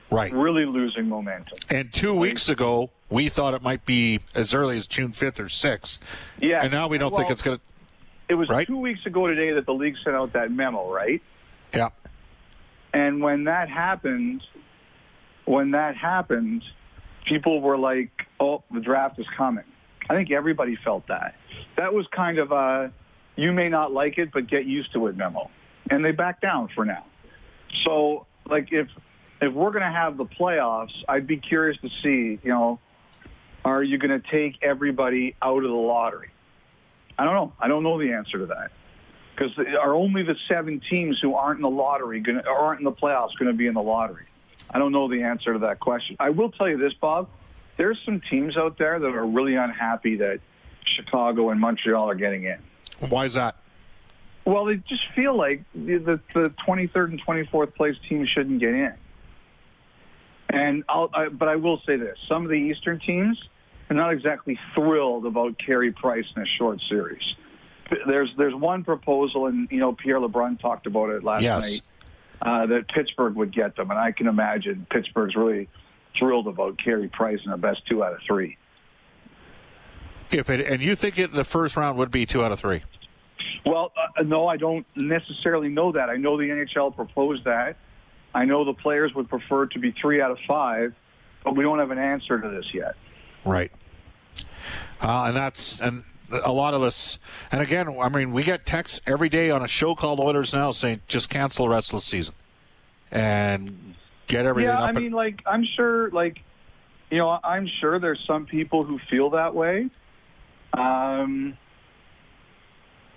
Right. 0.10 0.32
Really 0.32 0.66
losing 0.66 1.10
momentum. 1.10 1.58
And 1.70 1.92
two 1.92 2.14
weeks 2.14 2.50
ago, 2.50 2.92
we 3.10 3.30
thought 3.30 3.54
it 3.54 3.62
might 3.62 3.86
be 3.86 4.20
as 4.36 4.54
early 4.54 4.78
as 4.78 4.88
June 4.88 5.12
5th 5.12 5.40
or 5.40 5.46
6th. 5.46 6.02
Yeah. 6.40 6.60
And 6.62 6.72
now 6.72 6.88
we 6.88 6.98
don't 6.98 7.16
think 7.16 7.30
it's 7.30 7.42
going 7.42 7.58
to. 7.58 7.64
It 8.30 8.36
was 8.36 8.50
right? 8.50 8.68
two 8.68 8.78
weeks 8.78 9.06
ago 9.06 9.28
today 9.28 9.54
that 9.54 9.66
the 9.66 9.74
league 9.74 9.96
sent 10.04 10.16
out 10.16 10.34
that 10.34 10.52
memo, 10.52 10.92
right? 10.92 11.22
Yeah. 11.74 11.90
And 12.94 13.22
when 13.22 13.46
that 13.46 13.70
happened, 13.70 14.44
when 15.46 15.72
that 15.72 15.96
happened, 15.96 16.64
people 17.26 17.62
were 17.62 17.78
like, 17.78 18.12
"Oh, 18.40 18.64
the 18.72 18.80
draft 18.80 19.20
is 19.20 19.26
coming." 19.38 19.64
I 20.10 20.14
think 20.16 20.32
everybody 20.32 20.78
felt 20.84 21.08
that. 21.08 21.36
That 21.78 21.94
was 21.94 22.06
kind 22.08 22.38
of 22.38 22.52
a 22.52 22.92
"you 23.36 23.54
may 23.54 23.70
not 23.70 23.94
like 23.94 24.18
it, 24.18 24.32
but 24.34 24.48
get 24.48 24.66
used 24.66 24.92
to 24.94 25.08
it" 25.08 25.16
memo, 25.16 25.50
and 25.90 26.04
they 26.04 26.12
backed 26.12 26.42
down 26.42 26.70
for 26.76 26.86
now. 26.86 27.06
So, 27.86 28.26
like, 28.50 28.70
if 28.72 28.88
if 29.42 29.54
we're 29.54 29.72
going 29.72 29.84
to 29.84 29.92
have 29.92 30.18
the 30.18 30.26
playoffs, 30.26 30.94
I'd 31.08 31.28
be 31.28 31.38
curious 31.38 31.80
to 31.82 31.90
see, 32.04 32.40
you 32.44 32.50
know, 32.50 32.80
are 33.64 33.84
you 33.84 33.98
going 33.98 34.22
to 34.22 34.32
take 34.32 34.62
everybody 34.62 35.36
out 35.42 35.64
of 35.64 35.70
the 35.70 35.76
lottery? 35.76 36.30
I 37.18 37.26
don't 37.26 37.34
know. 37.34 37.54
I 37.60 37.68
don't 37.68 37.84
know 37.84 38.00
the 38.00 38.14
answer 38.14 38.40
to 38.40 38.46
that 38.48 38.72
because 39.36 39.52
are 39.80 39.94
only 39.94 40.24
the 40.24 40.36
seven 40.48 40.82
teams 40.90 41.20
who 41.22 41.36
aren't 41.36 41.58
in 41.58 41.64
the 41.64 41.70
lottery 41.70 42.20
going 42.20 42.42
to, 42.42 42.48
aren't 42.48 42.80
in 42.80 42.86
the 42.86 42.92
playoffs 42.92 43.38
going 43.38 43.52
to 43.52 43.58
be 43.58 43.68
in 43.68 43.74
the 43.74 43.82
lottery? 43.82 44.26
I 44.70 44.80
don't 44.80 44.92
know 44.92 45.08
the 45.08 45.24
answer 45.24 45.54
to 45.54 45.60
that 45.60 45.80
question. 45.80 46.18
I 46.20 46.30
will 46.32 46.52
tell 46.52 46.70
you 46.70 46.78
this, 46.78 46.94
Bob. 46.94 47.30
There's 47.78 48.00
some 48.06 48.22
teams 48.30 48.58
out 48.58 48.78
there 48.78 49.00
that 49.00 49.08
are 49.08 49.26
really 49.26 49.56
unhappy 49.56 50.18
that 50.18 50.40
Chicago 50.84 51.52
and 51.52 51.60
Montreal 51.60 52.10
are 52.10 52.16
getting 52.16 52.46
in. 52.46 52.58
Why 53.10 53.26
is 53.26 53.36
that? 53.36 53.56
Well, 54.46 54.66
they 54.66 54.78
just 54.78 55.04
feel 55.16 55.38
like 55.38 55.64
the, 55.76 55.98
the, 55.98 56.20
the 56.34 56.54
23rd 56.68 57.12
and 57.12 57.22
24th 57.26 57.76
place 57.76 57.96
teams 58.10 58.30
shouldn't 58.30 58.60
get 58.60 58.70
in. 58.70 58.94
And 60.58 60.84
I'll, 60.90 61.10
I, 61.14 61.28
but 61.30 61.48
I 61.48 61.56
will 61.56 61.82
say 61.86 61.98
this: 61.98 62.18
some 62.28 62.44
of 62.44 62.50
the 62.50 62.56
Eastern 62.56 63.00
teams 63.00 63.38
are 63.90 63.96
not 63.96 64.12
exactly 64.12 64.60
thrilled 64.74 65.26
about 65.26 65.58
Carey 65.60 65.92
Price 65.92 66.26
in 66.36 66.42
a 66.42 66.46
short 66.58 66.80
series. 66.90 67.22
There's 68.08 68.30
there's 68.38 68.56
one 68.56 68.84
proposal, 68.84 69.46
and 69.46 69.68
you 69.72 69.80
know 69.80 69.94
Pierre 69.94 70.20
LeBrun 70.20 70.60
talked 70.60 70.88
about 70.88 71.12
it 71.12 71.24
last 71.24 71.44
Yes. 71.44 71.72
night 71.72 71.82
uh, 72.42 72.66
that 72.66 72.88
Pittsburgh 72.90 73.36
would 73.36 73.54
get 73.54 73.76
them, 73.76 73.92
and 73.92 74.00
I 74.00 74.12
can 74.12 74.28
imagine 74.28 74.88
Pittsburgh's 74.90 75.36
really 75.36 75.70
thrilled 76.18 76.48
about 76.48 76.78
Carey 76.84 77.08
Price 77.08 77.40
in 77.46 77.52
the 77.52 77.58
best 77.58 77.86
two 77.88 78.04
out 78.04 78.14
of 78.14 78.20
three. 78.26 78.58
If 80.32 80.50
it 80.50 80.66
and 80.68 80.82
you 80.82 80.96
think 80.96 81.20
it, 81.20 81.32
the 81.32 81.44
first 81.44 81.78
round 81.78 81.98
would 82.00 82.12
be 82.12 82.26
two 82.26 82.44
out 82.44 82.52
of 82.52 82.60
three. 82.60 82.82
Well, 83.66 83.92
uh, 84.18 84.24
no, 84.24 84.48
I 84.48 84.58
don't 84.58 84.86
necessarily 84.96 85.70
know 85.70 85.92
that. 85.92 86.10
I 86.10 86.16
know 86.16 86.38
the 86.38 86.46
NHL 86.46 86.96
proposed 86.96 87.44
that. 87.44 87.78
I 88.38 88.46
know 88.46 88.64
the 88.64 88.74
players 88.74 89.16
would 89.16 89.28
prefer 89.28 89.64
it 89.64 89.72
to 89.72 89.80
be 89.80 89.92
three 90.00 90.22
out 90.22 90.30
of 90.30 90.38
five, 90.48 90.94
but 91.44 91.56
we 91.56 91.64
don't 91.64 91.80
have 91.80 91.90
an 91.90 91.98
answer 91.98 92.40
to 92.40 92.48
this 92.50 92.66
yet. 92.72 92.94
Right. 93.44 93.72
Uh, 95.02 95.26
and 95.28 95.36
that's 95.36 95.82
and 95.82 96.04
a 96.44 96.52
lot 96.52 96.76
of 96.76 96.84
us. 96.84 97.18
And 97.52 97.62
again, 97.62 97.88
I 98.00 98.10
mean, 98.10 98.32
we 98.32 98.44
get 98.44 98.64
texts 98.64 99.02
every 99.08 99.28
day 99.30 99.50
on 99.50 99.64
a 99.64 99.68
show 99.68 99.96
called 99.96 100.20
Oilers 100.20 100.54
Now 100.54 100.70
saying 100.70 101.02
just 101.08 101.32
cancel 101.32 101.66
the 101.66 101.72
rest 101.72 101.92
of 101.92 101.98
the 101.98 102.02
season 102.02 102.36
and 103.12 103.96
get 104.28 104.46
everything 104.46 104.72
yeah. 104.74 104.84
I 104.84 104.90
and- 104.90 105.00
mean, 105.00 105.12
like 105.14 105.42
I'm 105.48 105.66
sure, 105.76 106.12
like 106.12 106.38
you 107.10 107.18
know, 107.18 107.40
I'm 107.44 107.68
sure 107.80 108.00
there's 108.00 108.24
some 108.28 108.46
people 108.46 108.84
who 108.84 109.00
feel 109.10 109.32
that 109.32 109.56
way. 109.56 109.90
Um, 110.74 111.58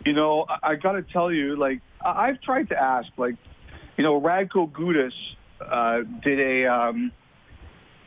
you 0.06 0.14
know, 0.14 0.46
I, 0.48 0.70
I 0.70 0.74
got 0.76 0.92
to 0.92 1.02
tell 1.02 1.30
you, 1.30 1.56
like 1.56 1.80
I- 2.02 2.28
I've 2.28 2.40
tried 2.40 2.70
to 2.70 2.80
ask, 2.80 3.08
like, 3.18 3.34
you 4.00 4.04
know, 4.04 4.18
Radko 4.18 4.72
Gudas 4.72 5.12
uh, 5.60 6.08
did 6.22 6.40
a. 6.40 6.72
Um, 6.72 7.12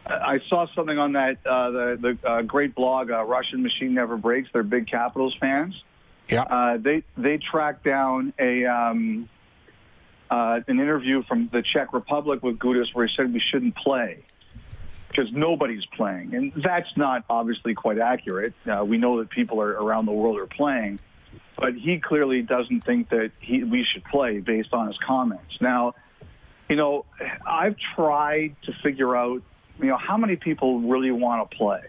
I 0.07 0.39
saw 0.49 0.65
something 0.75 0.97
on 0.97 1.13
that 1.13 1.37
uh, 1.45 1.69
the 1.69 2.17
the 2.23 2.27
uh, 2.27 2.41
great 2.41 2.73
blog, 2.73 3.11
uh, 3.11 3.23
Russian 3.23 3.61
Machine 3.61 3.93
Never 3.93 4.17
Breaks. 4.17 4.49
They're 4.51 4.63
big 4.63 4.87
Capitals 4.87 5.37
fans. 5.39 5.75
yeah. 6.29 6.41
Uh, 6.41 6.77
they 6.77 7.03
they 7.15 7.37
tracked 7.37 7.83
down 7.83 8.33
a 8.39 8.65
um, 8.65 9.29
uh, 10.31 10.61
an 10.67 10.79
interview 10.79 11.21
from 11.27 11.47
the 11.53 11.61
Czech 11.61 11.93
Republic 11.93 12.41
with 12.41 12.57
Gudas 12.57 12.87
where 12.93 13.05
he 13.05 13.13
said 13.15 13.31
we 13.31 13.39
shouldn't 13.51 13.75
play 13.75 14.23
because 15.09 15.31
nobody's 15.31 15.85
playing, 15.95 16.33
and 16.33 16.53
that's 16.55 16.89
not 16.97 17.23
obviously 17.29 17.75
quite 17.75 17.99
accurate. 17.99 18.55
Uh, 18.65 18.83
we 18.83 18.97
know 18.97 19.19
that 19.19 19.29
people 19.29 19.61
are, 19.61 19.73
around 19.73 20.07
the 20.07 20.11
world 20.11 20.39
are 20.39 20.47
playing, 20.47 20.97
but 21.57 21.75
he 21.75 21.99
clearly 21.99 22.41
doesn't 22.41 22.81
think 22.85 23.09
that 23.09 23.31
he, 23.39 23.63
we 23.63 23.85
should 23.91 24.03
play 24.05 24.39
based 24.39 24.73
on 24.73 24.87
his 24.87 24.97
comments. 25.05 25.57
Now, 25.61 25.93
you 26.69 26.75
know, 26.75 27.05
I've 27.45 27.75
tried 27.95 28.55
to 28.63 28.73
figure 28.81 29.15
out, 29.15 29.41
you 29.79 29.85
know, 29.85 29.97
how 29.97 30.17
many 30.17 30.35
people 30.35 30.79
really 30.79 31.11
want 31.11 31.49
to 31.49 31.57
play. 31.57 31.81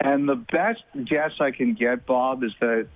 And 0.00 0.28
the 0.28 0.34
best 0.34 0.82
guess 1.04 1.32
I 1.40 1.50
can 1.50 1.74
get, 1.74 2.06
Bob, 2.06 2.44
is 2.44 2.52
that 2.60 2.88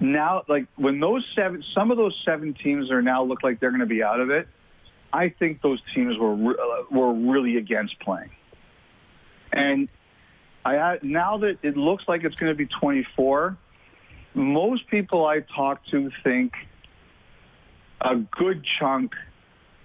now, 0.00 0.44
like 0.48 0.66
when 0.76 1.00
those 1.00 1.24
seven, 1.34 1.64
some 1.74 1.90
of 1.90 1.96
those 1.96 2.14
seven 2.24 2.54
teams 2.54 2.90
are 2.90 3.02
now 3.02 3.22
look 3.22 3.42
like 3.42 3.60
they're 3.60 3.70
going 3.70 3.80
to 3.80 3.86
be 3.86 4.02
out 4.02 4.20
of 4.20 4.30
it. 4.30 4.48
I 5.12 5.30
think 5.30 5.60
those 5.62 5.80
teams 5.94 6.16
were 6.18 6.34
re- 6.34 6.54
uh, 6.54 6.94
were 6.94 7.12
really 7.12 7.56
against 7.56 7.98
playing, 8.00 8.30
and 9.52 9.88
I 10.64 10.98
now 11.02 11.38
that 11.38 11.58
it 11.62 11.76
looks 11.76 12.04
like 12.06 12.24
it's 12.24 12.36
going 12.36 12.52
to 12.52 12.56
be 12.56 12.66
24. 12.66 13.56
Most 14.34 14.86
people 14.88 15.26
I 15.26 15.40
talk 15.40 15.84
to 15.90 16.10
think 16.22 16.52
a 18.00 18.16
good 18.16 18.64
chunk, 18.78 19.12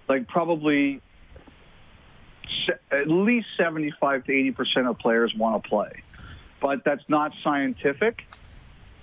like 0.07 0.27
probably 0.27 1.01
at 2.91 3.07
least 3.07 3.47
75 3.57 4.25
to 4.25 4.31
80 4.31 4.51
percent 4.51 4.87
of 4.87 4.99
players 4.99 5.33
want 5.35 5.61
to 5.61 5.69
play, 5.69 6.03
but 6.61 6.83
that's 6.85 7.03
not 7.07 7.31
scientific, 7.43 8.23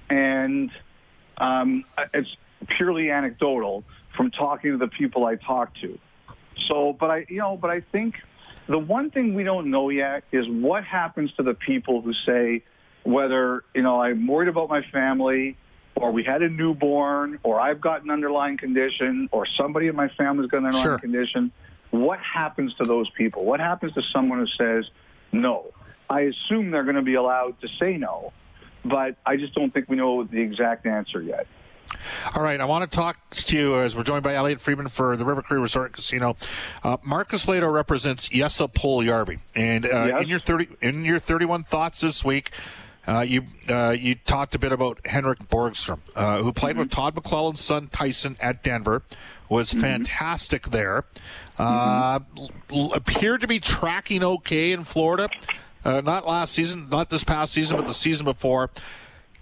and 0.09 0.71
um, 1.39 1.85
it's 2.15 2.29
purely 2.77 3.11
anecdotal 3.11 3.85
from 4.17 4.31
talking 4.31 4.73
to 4.73 4.79
the 4.79 4.89
people 4.89 5.25
I 5.25 5.37
talk 5.37 5.75
to. 5.83 5.99
So, 6.69 6.97
but 6.99 7.11
I, 7.11 7.27
you 7.29 7.39
know, 7.39 7.57
but 7.57 7.71
I 7.71 7.81
think 7.81 8.15
the 8.67 8.79
one 8.79 9.11
thing 9.11 9.35
we 9.35 9.43
don't 9.43 9.71
know 9.71 9.89
yet 9.89 10.25
is 10.33 10.47
what 10.49 10.85
happens 10.85 11.33
to 11.35 11.43
the 11.43 11.55
people 11.55 12.01
who 12.01 12.13
say 12.27 12.63
whether 13.05 13.65
you 13.75 13.83
know 13.83 14.01
I'm 14.01 14.27
worried 14.27 14.49
about 14.49 14.69
my 14.69 14.83
family 14.83 15.57
or 15.95 16.11
we 16.11 16.25
had 16.25 16.41
a 16.43 16.49
newborn, 16.49 17.39
or 17.43 17.61
I've 17.61 17.81
got 17.81 18.03
an 18.03 18.11
underlying 18.11 18.57
condition, 18.57 19.29
or 19.31 19.47
somebody 19.59 19.89
in 19.89 19.95
my 19.95 20.09
family's 20.09 20.51
got 20.51 20.59
an 20.59 20.67
underlying 20.67 20.85
Sure. 20.87 20.99
condition, 20.99 21.53
what 21.91 22.19
happens 22.21 22.75
to 22.77 22.85
those 22.85 23.11
people? 23.11 23.45
What 23.45 23.61
happens 23.61 23.93
to 23.93 24.03
someone 24.13 24.39
who 24.39 24.47
says 24.59 24.87
no? 25.33 25.67
I 26.09 26.21
assume 26.23 26.71
they're 26.71 26.83
going 26.85 26.97
to 26.97 27.03
be 27.03 27.15
allowed 27.15 27.61
to 27.61 27.69
say 27.79 27.99
no, 27.99 28.33
but 28.85 29.17
I 29.27 29.37
just 29.37 29.55
don't 29.55 29.73
think 29.73 29.89
we 29.91 29.97
know 29.97 30.25
the 30.25 30.41
exact 30.41 30.87
answer 30.87 31.21
yet. 31.23 31.47
All 32.35 32.43
right, 32.43 32.59
I 32.59 32.65
want 32.65 32.91
to 32.91 32.97
talk 32.97 33.19
to 33.31 33.57
you 33.57 33.79
as 33.79 33.95
we're 33.95 34.03
joined 34.03 34.23
by 34.25 34.35
Elliotte 34.35 34.63
Friedman 34.63 34.89
for 34.89 35.15
the 35.17 35.27
River 35.27 35.43
Cree 35.43 35.59
Resort 35.61 35.87
and 35.89 35.95
Casino. 35.95 36.37
Uh, 36.83 36.97
Markus 37.05 37.45
Lehto 37.45 37.71
represents 37.73 38.31
Jesse 38.31 38.65
Puljujärvi, 38.69 39.41
and 39.55 39.85
uh, 39.85 39.89
Yes. 40.09 40.23
in 40.23 40.29
your 40.29 40.39
thirty 40.39 40.69
in 40.81 41.05
your 41.05 41.19
thirty-one 41.19 41.65
thoughts 41.65 42.01
this 42.01 42.25
week, 42.25 42.51
uh, 43.07 43.25
you 43.27 43.45
uh, 43.69 43.95
you 43.99 44.15
talked 44.15 44.55
a 44.55 44.59
bit 44.59 44.73
about 44.73 45.05
Henrik 45.07 45.41
Borgstrom, 45.49 46.01
uh, 46.15 46.43
who 46.43 46.53
played 46.53 46.77
with 46.77 46.91
Todd 46.91 47.15
McLellan's 47.15 47.61
son 47.61 47.89
Tyson 47.89 48.37
at 48.41 48.63
Denver, 48.63 49.03
was 49.49 49.73
fantastic 49.73 50.71
there. 50.71 51.05
Uh, 51.59 52.21
l- 52.71 52.93
appeared 52.95 53.41
to 53.41 53.47
be 53.49 53.61
tracking 53.61 54.23
okay 54.23 54.73
in 54.73 54.85
Florida. 54.85 55.29
Uh, 55.85 56.01
not 56.01 56.27
last 56.27 56.53
season, 56.53 56.89
not 56.91 57.11
this 57.11 57.25
past 57.25 57.53
season, 57.53 57.77
but 57.77 57.87
the 57.87 57.93
season 57.93 58.25
before 58.25 58.71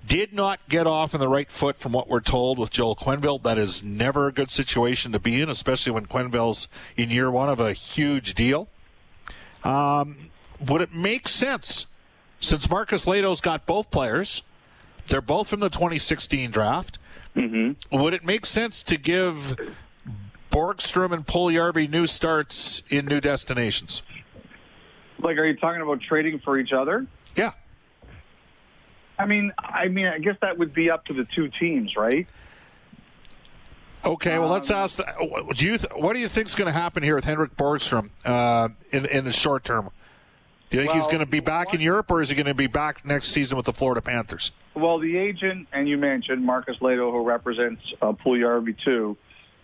did 0.07 0.33
not 0.33 0.59
get 0.69 0.87
off 0.87 1.15
on 1.15 1.21
the 1.21 1.29
right 1.29 1.51
foot 1.51 1.77
from 1.77 1.93
what 1.93 2.09
we're 2.09 2.21
told 2.21 2.59
with 2.59 2.71
Joel 2.71 2.97
Quenneville. 2.97 3.43
That 3.43 3.59
is 3.59 3.83
never 3.83 4.29
a 4.29 4.33
good 4.33 4.51
situation 4.51 5.13
to 5.13 5.19
be 5.19 5.41
in, 5.41 5.51
especially 5.51 5.93
when 5.93 6.07
Quenneville's 6.07 6.69
in 6.97 7.11
year 7.11 7.31
one 7.31 7.49
of 7.49 7.61
a 7.61 7.73
huge 7.73 8.35
deal. 8.35 8.69
Um, 9.63 10.31
would 10.67 10.81
it 10.81 10.95
make 10.95 11.29
sense, 11.29 11.87
since 12.41 12.69
Markus 12.69 13.05
Lehto's 13.05 13.41
got 13.41 13.67
both 13.67 13.91
players, 13.91 14.43
they're 15.09 15.21
both 15.21 15.49
from 15.49 15.61
the 15.61 15.69
2016 15.69 16.51
draft, 16.51 16.99
would 17.93 18.15
it 18.15 18.25
make 18.25 18.47
sense 18.47 18.83
to 18.83 18.97
give 18.97 19.57
Borgstrom 20.51 21.13
and 21.13 21.27
Puljujärvi 21.27 21.89
new 21.89 22.07
starts 22.07 22.83
in 22.89 23.07
new 23.07 23.21
destinations? 23.21 24.03
Like, 25.19 25.37
are 25.37 25.47
you 25.47 25.57
talking 25.57 25.83
about 25.83 26.01
trading 26.01 26.39
for 26.41 26.59
each 26.59 26.73
other? 26.73 27.07
Yeah. 27.37 27.53
I 29.19 29.27
mean, 29.27 29.53
I 29.59 29.89
mean, 29.89 30.07
I 30.07 30.19
guess 30.19 30.37
that 30.41 30.59
would 30.59 30.73
be 30.73 30.91
up 30.91 31.05
to 31.07 31.13
the 31.13 31.25
two 31.25 31.49
teams, 31.49 31.95
right? 31.95 32.27
Okay, 34.03 34.39
well, 34.39 34.49
let's 34.49 34.71
ask. 34.71 34.97
The, 34.97 35.55
do 35.55 35.67
you 35.67 35.77
th- 35.77 35.93
what 35.95 36.15
do 36.15 36.21
you 36.21 36.29
think 36.29 36.47
is 36.47 36.55
going 36.55 36.73
to 36.73 36.79
happen 36.79 37.03
here 37.03 37.15
with 37.15 37.27
Henrik 37.27 37.55
Borgstrom 37.55 38.09
uh, 38.25 38.71
in 38.93 39.05
in 39.05 39.27
the 39.27 39.33
short 39.33 39.63
term? 39.63 39.91
Do 40.71 40.77
you 40.77 40.85
think 40.85 40.95
he's 40.95 41.09
going 41.09 41.19
to 41.19 41.27
be 41.27 41.41
back 41.41 41.75
in 41.75 41.81
Europe, 41.81 42.11
or 42.13 42.21
is 42.21 42.29
he 42.29 42.37
going 42.37 42.47
to 42.47 42.55
be 42.55 42.69
back 42.69 43.05
next 43.05 43.29
season 43.29 43.57
with 43.57 43.67
the 43.67 43.73
Florida 43.73 44.01
Panthers? 44.01 44.53
Well, 44.75 45.01
the 45.01 45.19
agent, 45.19 45.67
and 45.73 45.89
you 45.89 45.99
mentioned 45.99 46.47
Markus 46.47 46.77
Lehto, 46.81 47.11
who 47.11 47.25
represents 47.25 47.83
uh, 48.01 48.13
too. 48.85 49.17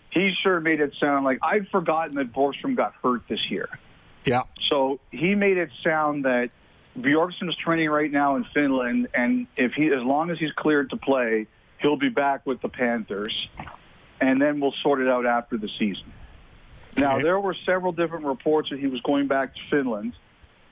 He 0.09 0.33
sure 0.43 0.59
made 0.59 0.81
it 0.81 0.93
sound 0.99 1.23
like 1.23 1.39
I'd 1.41 1.69
forgotten 1.69 2.15
that 2.15 2.33
Borgstrom 2.33 2.75
got 2.75 2.93
hurt 3.01 3.21
this 3.29 3.39
year. 3.49 3.69
Yeah, 4.25 4.43
So 4.69 4.99
he 5.11 5.35
made 5.35 5.57
it 5.57 5.69
sound 5.81 6.25
that 6.25 6.49
Borgstrom's 6.99 7.55
training 7.55 7.89
right 7.89 8.11
now 8.11 8.35
in 8.35 8.45
Finland, 8.53 9.07
and 9.13 9.47
if 9.55 9.73
he, 9.73 9.87
as 9.87 10.03
long 10.03 10.29
as 10.29 10.39
he's 10.39 10.51
cleared 10.51 10.89
to 10.89 10.97
play, 10.97 11.47
he'll 11.81 11.95
be 11.95 12.09
back 12.09 12.45
with 12.45 12.61
the 12.61 12.67
Panthers, 12.67 13.47
and 14.19 14.41
then 14.41 14.59
we'll 14.59 14.75
sort 14.83 14.99
it 14.99 15.07
out 15.07 15.25
after 15.25 15.57
the 15.57 15.69
season. 15.79 16.11
Now 16.97 17.19
there 17.19 17.39
were 17.39 17.55
several 17.65 17.93
different 17.93 18.25
reports 18.25 18.71
that 18.71 18.79
he 18.79 18.87
was 18.87 18.99
going 19.01 19.27
back 19.27 19.55
to 19.55 19.61
Finland. 19.69 20.13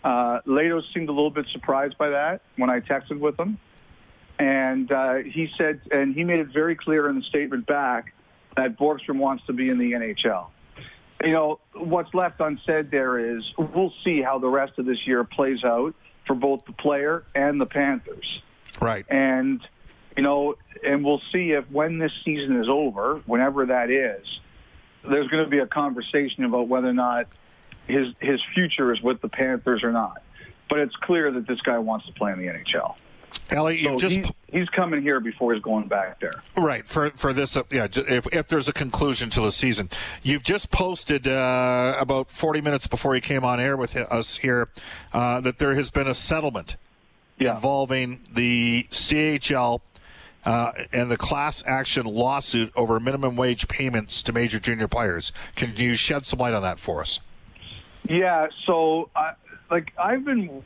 Uh, 0.05 0.39
Lehto 0.47 0.81
seemed 0.93 1.09
a 1.09 1.11
little 1.11 1.31
bit 1.31 1.47
surprised 1.51 1.97
by 1.97 2.09
that 2.09 2.41
when 2.55 2.69
I 2.69 2.79
texted 2.79 3.19
with 3.19 3.37
him, 3.37 3.57
and 4.39 4.89
uh, 4.91 5.15
he 5.15 5.49
said, 5.57 5.81
and 5.91 6.15
he 6.15 6.23
made 6.23 6.39
it 6.39 6.53
very 6.53 6.75
clear 6.75 7.09
in 7.09 7.15
the 7.15 7.23
statement 7.23 7.65
back 7.65 8.13
that 8.55 8.77
Borgstrom 8.77 9.17
wants 9.17 9.45
to 9.47 9.53
be 9.53 9.69
in 9.69 9.79
the 9.79 9.91
NHL 9.91 10.47
you 11.23 11.31
know, 11.31 11.59
what's 11.73 12.13
left 12.13 12.39
unsaid 12.39 12.91
there 12.91 13.37
is 13.37 13.43
we'll 13.57 13.93
see 14.03 14.21
how 14.21 14.39
the 14.39 14.47
rest 14.47 14.77
of 14.77 14.85
this 14.85 15.07
year 15.07 15.23
plays 15.23 15.63
out 15.63 15.95
for 16.27 16.35
both 16.35 16.65
the 16.65 16.73
player 16.73 17.23
and 17.33 17.59
the 17.59 17.65
Panthers. 17.65 18.41
right. 18.81 19.05
And, 19.09 19.61
you 20.17 20.23
know, 20.23 20.55
and 20.83 21.03
we'll 21.03 21.21
see 21.31 21.51
if 21.51 21.69
when 21.69 21.99
this 21.99 22.11
season 22.23 22.59
is 22.61 22.67
over, 22.69 23.21
whenever 23.25 23.67
that 23.67 23.89
is, 23.89 24.25
there's 25.03 25.27
going 25.27 25.43
to 25.43 25.49
be 25.49 25.59
a 25.59 25.67
conversation 25.67 26.45
about 26.45 26.67
whether 26.67 26.87
or 26.87 26.93
not 26.93 27.27
his 27.87 28.07
his 28.19 28.39
future 28.53 28.93
is 28.93 29.01
with 29.01 29.21
the 29.21 29.29
Panthers 29.29 29.83
or 29.83 29.91
not. 29.91 30.21
But 30.69 30.79
it's 30.79 30.95
clear 30.97 31.31
that 31.31 31.47
this 31.47 31.61
guy 31.61 31.77
wants 31.77 32.05
to 32.07 32.11
play 32.13 32.31
in 32.31 32.39
the 32.39 32.45
NHL. 32.47 32.95
Ellie, 33.51 33.83
So 33.83 33.99
just 33.99 34.15
he's, 34.17 34.25
he's 34.47 34.69
coming 34.69 35.01
here 35.03 35.19
before 35.19 35.53
he's 35.53 35.61
going 35.61 35.87
back 35.87 36.19
there. 36.19 36.41
right 36.57 36.87
for 36.87 37.11
for 37.11 37.33
this. 37.33 37.55
Uh, 37.55 37.63
yeah, 37.69 37.85
if 37.93 38.25
if 38.33 38.47
there's 38.47 38.67
a 38.69 38.73
conclusion 38.73 39.29
to 39.31 39.41
the 39.41 39.51
season, 39.51 39.89
you've 40.23 40.41
just 40.43 40.71
posted 40.71 41.27
uh, 41.27 41.95
about 41.99 42.31
40 42.31 42.61
minutes 42.61 42.87
before 42.87 43.13
you 43.13 43.21
came 43.21 43.43
on 43.43 43.59
air 43.59 43.77
with 43.77 43.95
us 43.95 44.37
here 44.37 44.69
uh, 45.13 45.39
that 45.41 45.59
there 45.59 45.75
has 45.75 45.91
been 45.91 46.07
a 46.07 46.15
settlement 46.15 46.77
Yeah. 47.37 47.55
involving 47.55 48.21
the 48.33 48.87
CHL 48.89 49.81
uh, 50.45 50.71
and 50.93 51.11
the 51.11 51.17
class 51.17 51.63
action 51.67 52.05
lawsuit 52.07 52.71
over 52.75 52.99
minimum 52.99 53.35
wage 53.35 53.67
payments 53.67 54.23
to 54.23 54.33
major 54.33 54.59
junior 54.59 54.87
players. 54.87 55.31
Can 55.55 55.73
you 55.75 55.95
shed 55.95 56.25
some 56.25 56.39
light 56.39 56.53
on 56.53 56.63
that 56.63 56.79
for 56.79 57.01
us? 57.01 57.19
Yeah, 58.09 58.47
so 58.65 59.09
uh, 59.15 59.33
like 59.69 59.91
I've 59.97 60.25
been 60.25 60.63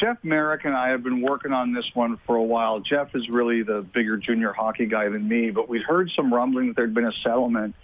Jeff 0.00 0.18
Marek 0.22 0.64
and 0.64 0.74
I 0.76 0.90
have 0.90 1.02
been 1.02 1.22
working 1.22 1.52
on 1.52 1.72
this 1.72 1.86
one 1.94 2.18
for 2.26 2.36
a 2.36 2.42
while. 2.42 2.80
Jeff 2.80 3.14
is 3.14 3.28
really 3.28 3.62
the 3.62 3.80
bigger 3.80 4.16
junior 4.16 4.52
hockey 4.52 4.86
guy 4.86 5.08
than 5.08 5.26
me, 5.26 5.50
but 5.50 5.68
we'd 5.68 5.82
heard 5.82 6.10
some 6.14 6.32
rumbling 6.32 6.68
that 6.68 6.76
there'd 6.76 6.94
been 6.94 7.06
a 7.06 7.12
settlement 7.24 7.74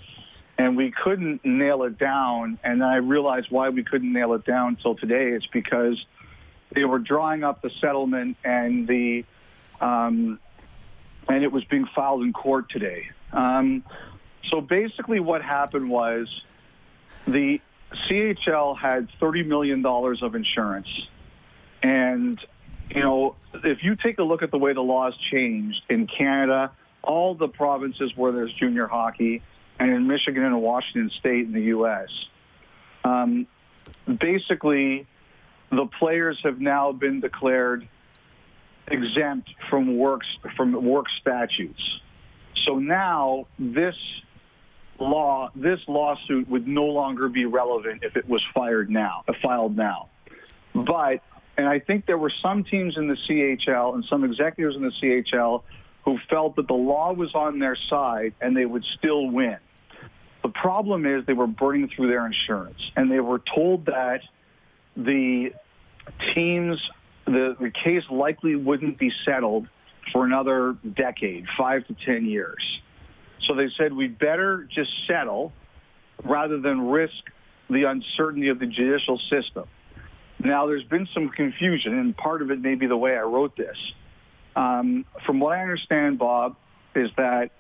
and 0.58 0.76
we 0.76 0.92
couldn't 0.92 1.44
nail 1.44 1.82
it 1.84 1.98
down 1.98 2.58
and 2.62 2.84
I 2.84 2.96
realized 2.96 3.50
why 3.50 3.70
we 3.70 3.82
couldn't 3.84 4.12
nail 4.12 4.34
it 4.34 4.44
down 4.44 4.76
until 4.76 4.94
today. 4.94 5.30
It's 5.30 5.46
because 5.46 6.02
they 6.74 6.84
were 6.84 6.98
drawing 6.98 7.42
up 7.42 7.62
the 7.62 7.70
settlement 7.80 8.36
and 8.44 8.86
the 8.86 9.24
um, 9.80 10.38
and 11.28 11.42
it 11.42 11.50
was 11.50 11.64
being 11.64 11.86
filed 11.94 12.22
in 12.22 12.32
court 12.32 12.68
today. 12.70 13.08
Um, 13.32 13.82
so 14.50 14.60
basically, 14.60 15.20
what 15.20 15.42
happened 15.42 15.88
was 15.88 16.28
the 17.26 17.60
CHL 18.08 18.78
had 18.78 19.08
$30 19.20 19.46
million 19.46 19.84
of 19.84 20.34
insurance. 20.34 20.88
And, 21.82 22.40
you 22.90 23.02
know, 23.02 23.36
if 23.52 23.82
you 23.82 23.96
take 23.96 24.18
a 24.18 24.22
look 24.22 24.42
at 24.42 24.50
the 24.50 24.58
way 24.58 24.72
the 24.72 24.80
laws 24.80 25.14
changed 25.30 25.82
in 25.88 26.06
Canada, 26.06 26.72
all 27.02 27.34
the 27.34 27.48
provinces 27.48 28.12
where 28.16 28.32
there's 28.32 28.52
junior 28.54 28.86
hockey, 28.86 29.42
and 29.78 29.90
in 29.90 30.06
Michigan 30.06 30.44
and 30.44 30.60
Washington 30.60 31.10
State 31.18 31.46
in 31.46 31.52
the 31.52 31.62
U.S., 31.62 32.08
um, 33.04 33.46
basically 34.06 35.06
the 35.70 35.86
players 35.98 36.38
have 36.44 36.60
now 36.60 36.92
been 36.92 37.20
declared 37.20 37.88
exempt 38.88 39.50
from 39.70 39.96
works 39.96 40.26
from 40.56 40.72
work 40.84 41.06
statutes. 41.20 41.82
So 42.66 42.78
now 42.78 43.46
this 43.58 43.94
law, 45.04 45.50
this 45.54 45.80
lawsuit 45.86 46.48
would 46.48 46.66
no 46.66 46.84
longer 46.84 47.28
be 47.28 47.44
relevant 47.44 48.02
if 48.02 48.16
it 48.16 48.28
was 48.28 48.42
fired 48.54 48.90
now, 48.90 49.24
uh, 49.28 49.32
filed 49.42 49.76
now. 49.76 50.08
But, 50.74 51.22
and 51.56 51.68
I 51.68 51.78
think 51.78 52.06
there 52.06 52.18
were 52.18 52.32
some 52.42 52.64
teams 52.64 52.96
in 52.96 53.06
the 53.08 53.16
CHL 53.28 53.94
and 53.94 54.04
some 54.04 54.24
executives 54.24 54.76
in 54.76 54.82
the 54.82 54.92
CHL 55.02 55.62
who 56.04 56.18
felt 56.28 56.56
that 56.56 56.66
the 56.66 56.74
law 56.74 57.12
was 57.12 57.34
on 57.34 57.58
their 57.58 57.76
side 57.88 58.34
and 58.40 58.56
they 58.56 58.66
would 58.66 58.84
still 58.98 59.28
win. 59.28 59.58
The 60.42 60.50
problem 60.50 61.06
is 61.06 61.24
they 61.24 61.32
were 61.32 61.46
burning 61.46 61.88
through 61.88 62.08
their 62.08 62.26
insurance 62.26 62.80
and 62.96 63.10
they 63.10 63.20
were 63.20 63.40
told 63.54 63.86
that 63.86 64.20
the 64.96 65.54
teams, 66.34 66.80
the, 67.24 67.56
the 67.58 67.70
case 67.70 68.02
likely 68.10 68.54
wouldn't 68.54 68.98
be 68.98 69.10
settled 69.24 69.68
for 70.12 70.26
another 70.26 70.76
decade, 70.96 71.46
five 71.56 71.86
to 71.86 71.96
10 72.04 72.26
years. 72.26 72.62
So 73.46 73.54
they 73.54 73.68
said 73.76 73.92
we 73.92 74.08
better 74.08 74.68
just 74.74 74.90
settle 75.06 75.52
rather 76.24 76.60
than 76.60 76.88
risk 76.88 77.14
the 77.70 77.84
uncertainty 77.84 78.48
of 78.48 78.58
the 78.58 78.66
judicial 78.66 79.18
system. 79.30 79.64
Now, 80.38 80.66
there's 80.66 80.84
been 80.84 81.08
some 81.14 81.30
confusion, 81.30 81.98
and 81.98 82.16
part 82.16 82.42
of 82.42 82.50
it 82.50 82.60
may 82.60 82.74
be 82.74 82.86
the 82.86 82.96
way 82.96 83.16
I 83.16 83.22
wrote 83.22 83.56
this. 83.56 83.76
Um, 84.56 85.04
from 85.24 85.40
what 85.40 85.56
I 85.56 85.62
understand, 85.62 86.18
Bob, 86.18 86.56
is 86.94 87.10
that 87.16 87.50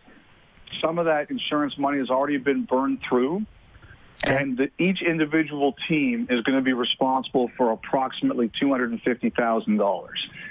some 0.82 0.98
of 0.98 1.06
that 1.06 1.30
insurance 1.30 1.78
money 1.78 1.98
has 1.98 2.10
already 2.10 2.36
been 2.36 2.64
burned 2.64 3.00
through, 3.08 3.46
and 4.22 4.58
that 4.58 4.70
each 4.78 5.02
individual 5.02 5.74
team 5.88 6.28
is 6.30 6.42
going 6.42 6.56
to 6.56 6.62
be 6.62 6.72
responsible 6.72 7.50
for 7.56 7.72
approximately 7.72 8.50
$250,000. 8.62 10.08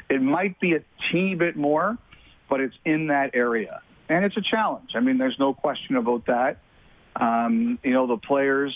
It 0.10 0.22
might 0.22 0.60
be 0.60 0.74
a 0.74 0.82
teeny 1.12 1.36
bit 1.36 1.56
more, 1.56 1.98
but 2.50 2.62
it's 2.62 2.76
in 2.86 3.08
that 3.08 3.32
area. 3.34 3.82
And 4.10 4.26
it's 4.26 4.38
a 4.38 4.42
challenge. 4.42 4.92
I 4.96 5.00
mean, 5.00 5.18
there's 5.18 5.38
no 5.40 5.54
question 5.54 5.96
about 5.96 6.26
that. 6.28 6.58
Um, 7.16 7.80
you 7.84 7.92
know, 7.92 8.08
the 8.08 8.18
players, 8.18 8.74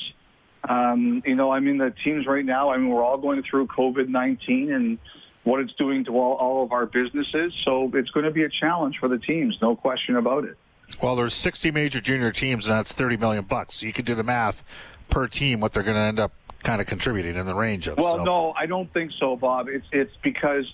um, 0.67 1.23
you 1.25 1.35
know, 1.35 1.51
I 1.51 1.59
mean, 1.59 1.77
the 1.77 1.93
teams 2.03 2.25
right 2.27 2.45
now, 2.45 2.69
I 2.69 2.77
mean, 2.77 2.89
we're 2.89 3.03
all 3.03 3.17
going 3.17 3.43
through 3.43 3.67
COVID 3.67 4.07
19 4.07 4.71
and 4.71 4.97
what 5.43 5.59
it's 5.61 5.73
doing 5.73 6.05
to 6.05 6.17
all, 6.17 6.33
all 6.33 6.63
of 6.63 6.71
our 6.71 6.85
businesses. 6.85 7.53
So 7.65 7.89
it's 7.93 8.09
going 8.11 8.25
to 8.25 8.31
be 8.31 8.43
a 8.43 8.49
challenge 8.49 8.97
for 8.99 9.07
the 9.07 9.17
teams, 9.17 9.57
no 9.61 9.75
question 9.75 10.17
about 10.17 10.43
it. 10.43 10.57
Well, 11.01 11.15
there's 11.15 11.33
60 11.33 11.71
major 11.71 12.01
junior 12.01 12.31
teams, 12.31 12.67
and 12.67 12.75
that's 12.75 12.93
30 12.93 13.17
million 13.17 13.43
bucks. 13.43 13.75
So 13.75 13.85
you 13.85 13.93
can 13.93 14.05
do 14.05 14.15
the 14.15 14.23
math 14.23 14.63
per 15.09 15.27
team 15.27 15.59
what 15.59 15.73
they're 15.73 15.83
going 15.83 15.95
to 15.95 16.01
end 16.01 16.19
up 16.19 16.31
kind 16.63 16.81
of 16.81 16.87
contributing 16.87 17.35
in 17.35 17.45
the 17.45 17.55
range 17.55 17.87
of. 17.87 17.97
Well, 17.97 18.17
so. 18.17 18.23
no, 18.23 18.53
I 18.57 18.65
don't 18.65 18.91
think 18.93 19.11
so, 19.19 19.35
Bob. 19.35 19.67
It's 19.69 19.85
it's 19.91 20.11
because 20.21 20.65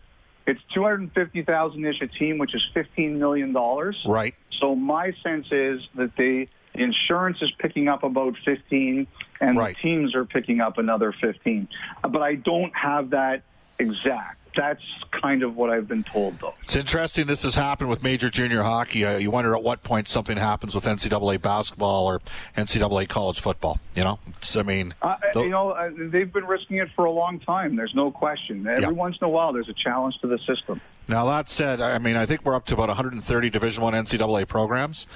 it's 0.46 0.62
250,000 0.74 1.86
ish 1.86 2.02
a 2.02 2.08
team, 2.08 2.38
which 2.38 2.54
is 2.56 2.62
15 2.74 3.20
million 3.20 3.54
dollars. 3.54 4.02
Right. 4.06 4.36
So 4.60 4.76
my 4.76 5.14
sense 5.24 5.48
is 5.52 5.82
that 5.96 6.16
the 6.16 6.48
insurance 6.74 7.38
is 7.42 7.52
picking 7.60 7.88
up 7.88 8.04
about 8.04 8.36
15, 8.44 9.08
and 9.40 9.58
Right. 9.58 9.76
the 9.76 9.82
teams 9.82 10.16
are 10.16 10.26
picking 10.26 10.60
up 10.62 10.78
another 10.78 11.12
15. 11.12 11.68
Uh, 12.04 12.08
But 12.08 12.22
I 12.22 12.36
don't 12.36 12.76
have 12.76 13.12
that 13.12 13.44
exact. 13.80 14.40
That's 14.56 14.82
kind 15.22 15.42
of 15.44 15.56
what 15.56 15.70
I've 15.70 15.88
been 15.88 16.04
told, 16.04 16.40
though. 16.40 16.54
It's 16.62 16.76
interesting. 16.76 17.26
This 17.28 17.44
has 17.44 17.56
happened 17.56 17.90
with 17.90 18.04
major 18.04 18.30
junior 18.30 18.62
hockey. 18.64 19.04
Uh, 19.06 19.18
you 19.18 19.32
wonder 19.32 19.56
at 19.56 19.64
what 19.64 19.84
point 19.84 20.08
something 20.08 20.38
happens 20.38 20.76
with 20.76 20.86
NCAA 20.86 21.42
basketball 21.42 22.06
or 22.06 22.22
NCAA 22.56 23.08
college 23.10 23.40
football. 23.40 23.80
You 23.96 24.04
know, 24.04 24.20
it's, 24.38 24.56
I 24.56 24.62
mean, 24.64 24.94
Uh, 25.02 25.16
you 25.36 25.50
know, 25.50 25.72
uh, 25.72 25.90
they've 25.98 26.32
been 26.32 26.46
risking 26.46 26.78
it 26.78 26.90
for 26.96 27.06
a 27.06 27.12
long 27.12 27.40
time. 27.40 27.76
There's 27.76 27.96
no 27.96 28.12
question. 28.12 28.68
Every 28.68 28.82
Yeah. 28.84 28.90
once 28.90 29.18
in 29.22 29.28
a 29.28 29.30
while, 29.32 29.54
there's 29.54 29.70
a 29.70 29.74
challenge 29.74 30.16
to 30.22 30.28
the 30.28 30.38
system. 30.40 30.82
Now 31.08 31.26
that 31.26 31.50
said, 31.50 31.82
I 31.82 31.98
mean, 31.98 32.16
I 32.16 32.26
think 32.26 32.46
we're 32.46 32.56
up 32.56 32.66
to 32.68 32.74
about 32.76 32.90
130 32.90 33.50
Division 33.50 33.84
One 33.84 33.94
NCAA 33.94 34.46
programs. 34.48 35.08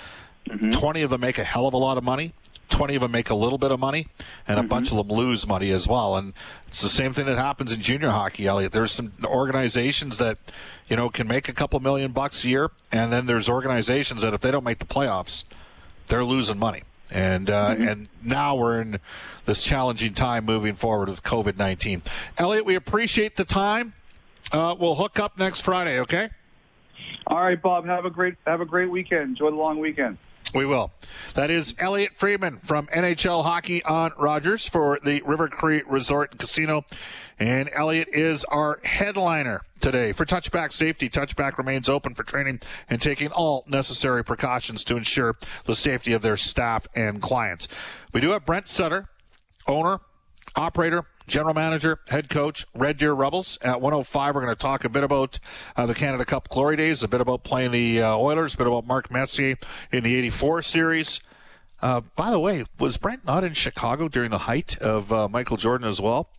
20 0.72 1.02
of 1.02 1.10
them 1.10 1.22
make 1.22 1.38
a 1.38 1.44
hell 1.44 1.68
of 1.68 1.74
a 1.74 1.78
lot 1.78 1.98
of 1.98 2.04
money. 2.04 2.34
20 2.70 2.96
of 2.96 3.02
them 3.02 3.12
make 3.12 3.30
a 3.30 3.36
little 3.36 3.58
bit 3.58 3.72
of 3.72 3.80
money, 3.80 4.08
and 4.48 4.60
a 4.60 4.64
bunch 4.64 4.92
of 4.92 4.98
them 4.98 5.08
lose 5.08 5.48
money 5.48 5.72
as 5.72 5.88
well. 5.88 6.16
And 6.16 6.34
it's 6.68 6.82
the 6.82 6.90
same 6.90 7.14
thing 7.14 7.26
that 7.26 7.38
happens 7.38 7.74
in 7.74 7.82
junior 7.82 8.10
hockey, 8.10 8.48
Elliotte. 8.48 8.72
There's 8.72 8.92
some 8.92 9.14
organizations 9.24 10.18
that, 10.18 10.38
you 10.88 10.96
know, 10.96 11.10
can 11.10 11.28
make 11.28 11.48
a 11.50 11.54
couple 11.54 11.80
million 11.80 12.12
bucks 12.12 12.44
a 12.44 12.50
year, 12.50 12.72
and 12.92 13.12
then 13.12 13.26
there's 13.26 13.50
organizations 13.50 14.22
that 14.22 14.34
if 14.34 14.42
they 14.42 14.52
don't 14.52 14.64
make 14.64 14.80
the 14.80 14.86
playoffs, 14.86 15.46
they're 16.08 16.26
losing 16.26 16.58
money. 16.58 16.84
And 17.10 17.50
uh, 17.50 17.76
and 17.80 18.10
now 18.22 18.56
we're 18.56 18.82
in 18.82 19.00
this 19.46 19.64
challenging 19.64 20.14
time 20.14 20.44
moving 20.44 20.76
forward 20.76 21.08
with 21.08 21.24
COVID 21.24 21.58
19. 21.58 22.02
Elliotte, 22.38 22.66
we 22.66 22.76
appreciate 22.76 23.38
the 23.38 23.46
time. 23.46 23.94
Uh, 24.52 24.76
we'll 24.78 24.96
hook 24.96 25.18
up 25.18 25.38
next 25.38 25.62
Friday, 25.62 26.02
okay? 26.02 26.30
All 27.28 27.42
right, 27.42 27.62
Bob. 27.62 27.86
Have 27.86 28.06
a 28.06 28.10
great 28.10 28.36
have 28.46 28.62
a 28.62 28.66
great 28.66 28.90
weekend. 28.90 29.30
Enjoy 29.30 29.50
the 29.50 29.56
long 29.56 29.80
weekend. 29.80 30.18
We 30.54 30.66
will. 30.66 30.92
That 31.36 31.52
is 31.52 31.76
Elliotte 31.78 32.16
Friedman 32.16 32.60
from 32.64 32.88
NHL 32.88 33.44
Hockey 33.44 33.84
on 33.84 34.12
Rogers 34.18 34.68
for 34.68 35.00
the 35.04 35.22
River 35.26 35.50
Cree 35.50 35.84
Resort 35.86 36.32
and 36.32 36.40
Casino. 36.40 36.86
And 37.38 37.70
Elliotte 37.74 38.10
is 38.14 38.46
our 38.46 38.80
headliner 38.84 39.62
today 39.80 40.14
for 40.14 40.26
touchback 40.26 40.72
safety. 40.72 41.10
Touchback 41.10 41.58
remains 41.58 41.90
open 41.90 42.16
for 42.16 42.24
training 42.24 42.62
and 42.90 43.02
taking 43.02 43.30
all 43.32 43.66
necessary 43.68 44.24
precautions 44.24 44.84
to 44.86 44.96
ensure 44.96 45.36
the 45.66 45.76
safety 45.76 46.14
of 46.14 46.22
their 46.22 46.38
staff 46.38 46.88
and 46.96 47.22
clients. 47.22 47.68
We 48.14 48.22
do 48.22 48.30
have 48.32 48.46
Brent 48.46 48.70
Sutter, 48.70 49.10
owner, 49.68 50.00
operator, 50.56 51.06
general 51.28 51.54
manager, 51.54 52.00
head 52.08 52.30
coach, 52.30 52.66
Red 52.74 52.98
Deer 52.98 53.14
Rebels. 53.14 53.58
At 53.62 53.82
105, 53.82 54.36
we're 54.36 54.42
going 54.42 54.56
to 54.56 54.60
talk 54.60 54.86
a 54.86 54.90
bit 54.90 55.04
about 55.04 55.40
uh, 55.76 55.86
the 55.86 55.94
Canada 55.94 56.26
Cup 56.26 56.50
Glory 56.50 56.76
Days, 56.76 57.04
a 57.04 57.08
bit 57.08 57.22
about 57.22 57.44
playing 57.44 57.72
the 57.72 58.02
uh, 58.02 58.16
Oilers, 58.16 58.56
a 58.56 58.58
bit 58.58 58.68
about 58.68 58.88
Mark 58.88 59.12
Messier 59.12 59.56
in 59.92 60.04
the 60.04 60.16
84 60.16 60.62
series. 60.62 61.20
Uh, 61.80 62.02
by 62.16 62.32
the 62.32 62.40
way, 62.40 62.66
was 62.80 62.98
Brent 62.98 63.24
not 63.24 63.44
in 63.44 63.54
Chicago 63.54 64.08
during 64.08 64.32
the 64.32 64.40
height 64.40 64.80
of 64.80 65.14
uh, 65.14 65.28
Michael 65.28 65.58
Jordan 65.58 65.88
as 65.88 66.02
well? 66.02 66.30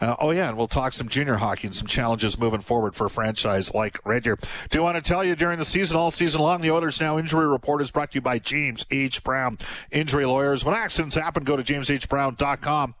Uh, 0.00 0.16
oh, 0.18 0.30
yeah, 0.30 0.48
and 0.48 0.56
we'll 0.56 0.68
talk 0.68 0.94
some 0.94 1.08
junior 1.08 1.36
hockey 1.36 1.66
and 1.66 1.74
some 1.74 1.86
challenges 1.86 2.38
moving 2.38 2.60
forward 2.60 2.94
for 2.94 3.06
a 3.06 3.10
franchise 3.10 3.74
like 3.74 3.98
Red 4.06 4.22
Deer. 4.22 4.38
Do 4.70 4.82
want 4.82 4.96
to 4.96 5.02
tell 5.02 5.22
you 5.22 5.36
during 5.36 5.58
the 5.58 5.66
season, 5.66 5.98
all 5.98 6.10
season 6.10 6.40
long, 6.40 6.62
the 6.62 6.70
Oilers 6.70 6.98
Now 6.98 7.18
Injury 7.18 7.46
Report 7.46 7.82
is 7.82 7.90
brought 7.90 8.12
to 8.12 8.16
you 8.16 8.22
by 8.22 8.38
James 8.38 8.86
H. 8.90 9.22
Brown 9.22 9.58
Injury 9.90 10.24
Lawyers. 10.24 10.64
When 10.64 10.74
accidents 10.74 11.14
happen, 11.14 11.44
go 11.44 11.58
to 11.58 11.62
jameshbrown.com. 11.62 12.94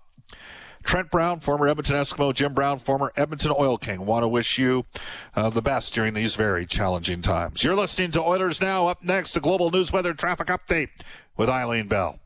Trent 0.86 1.10
Brown, 1.10 1.40
former 1.40 1.66
Edmonton 1.66 1.96
Eskimo, 1.96 2.32
Jim 2.32 2.54
Brown, 2.54 2.78
former 2.78 3.12
Edmonton 3.16 3.52
Oil 3.58 3.76
King, 3.76 4.06
want 4.06 4.22
to 4.22 4.28
wish 4.28 4.56
you 4.56 4.86
uh, 5.34 5.50
the 5.50 5.60
best 5.60 5.92
during 5.92 6.14
these 6.14 6.36
very 6.36 6.64
challenging 6.64 7.20
times. 7.20 7.64
You're 7.64 7.74
listening 7.76 8.12
to 8.12 8.22
Oilers 8.22 8.60
Now. 8.60 8.86
Up 8.86 9.02
next, 9.02 9.36
a 9.36 9.40
Global 9.40 9.70
News 9.70 9.92
Weather 9.92 10.14
Traffic 10.14 10.46
Update 10.46 10.90
with 11.36 11.48
Eileen 11.48 11.88
Bell. 11.88 12.20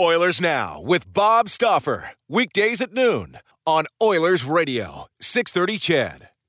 Oilers 0.00 0.40
Now 0.40 0.80
with 0.80 1.12
Bob 1.12 1.48
Stauffer, 1.48 2.12
Weekdays 2.28 2.80
at 2.80 2.92
noon 2.92 3.38
on 3.66 3.86
Oilers 4.00 4.44
Radio, 4.44 5.06
630 5.20 5.78
CHED. 5.78 6.28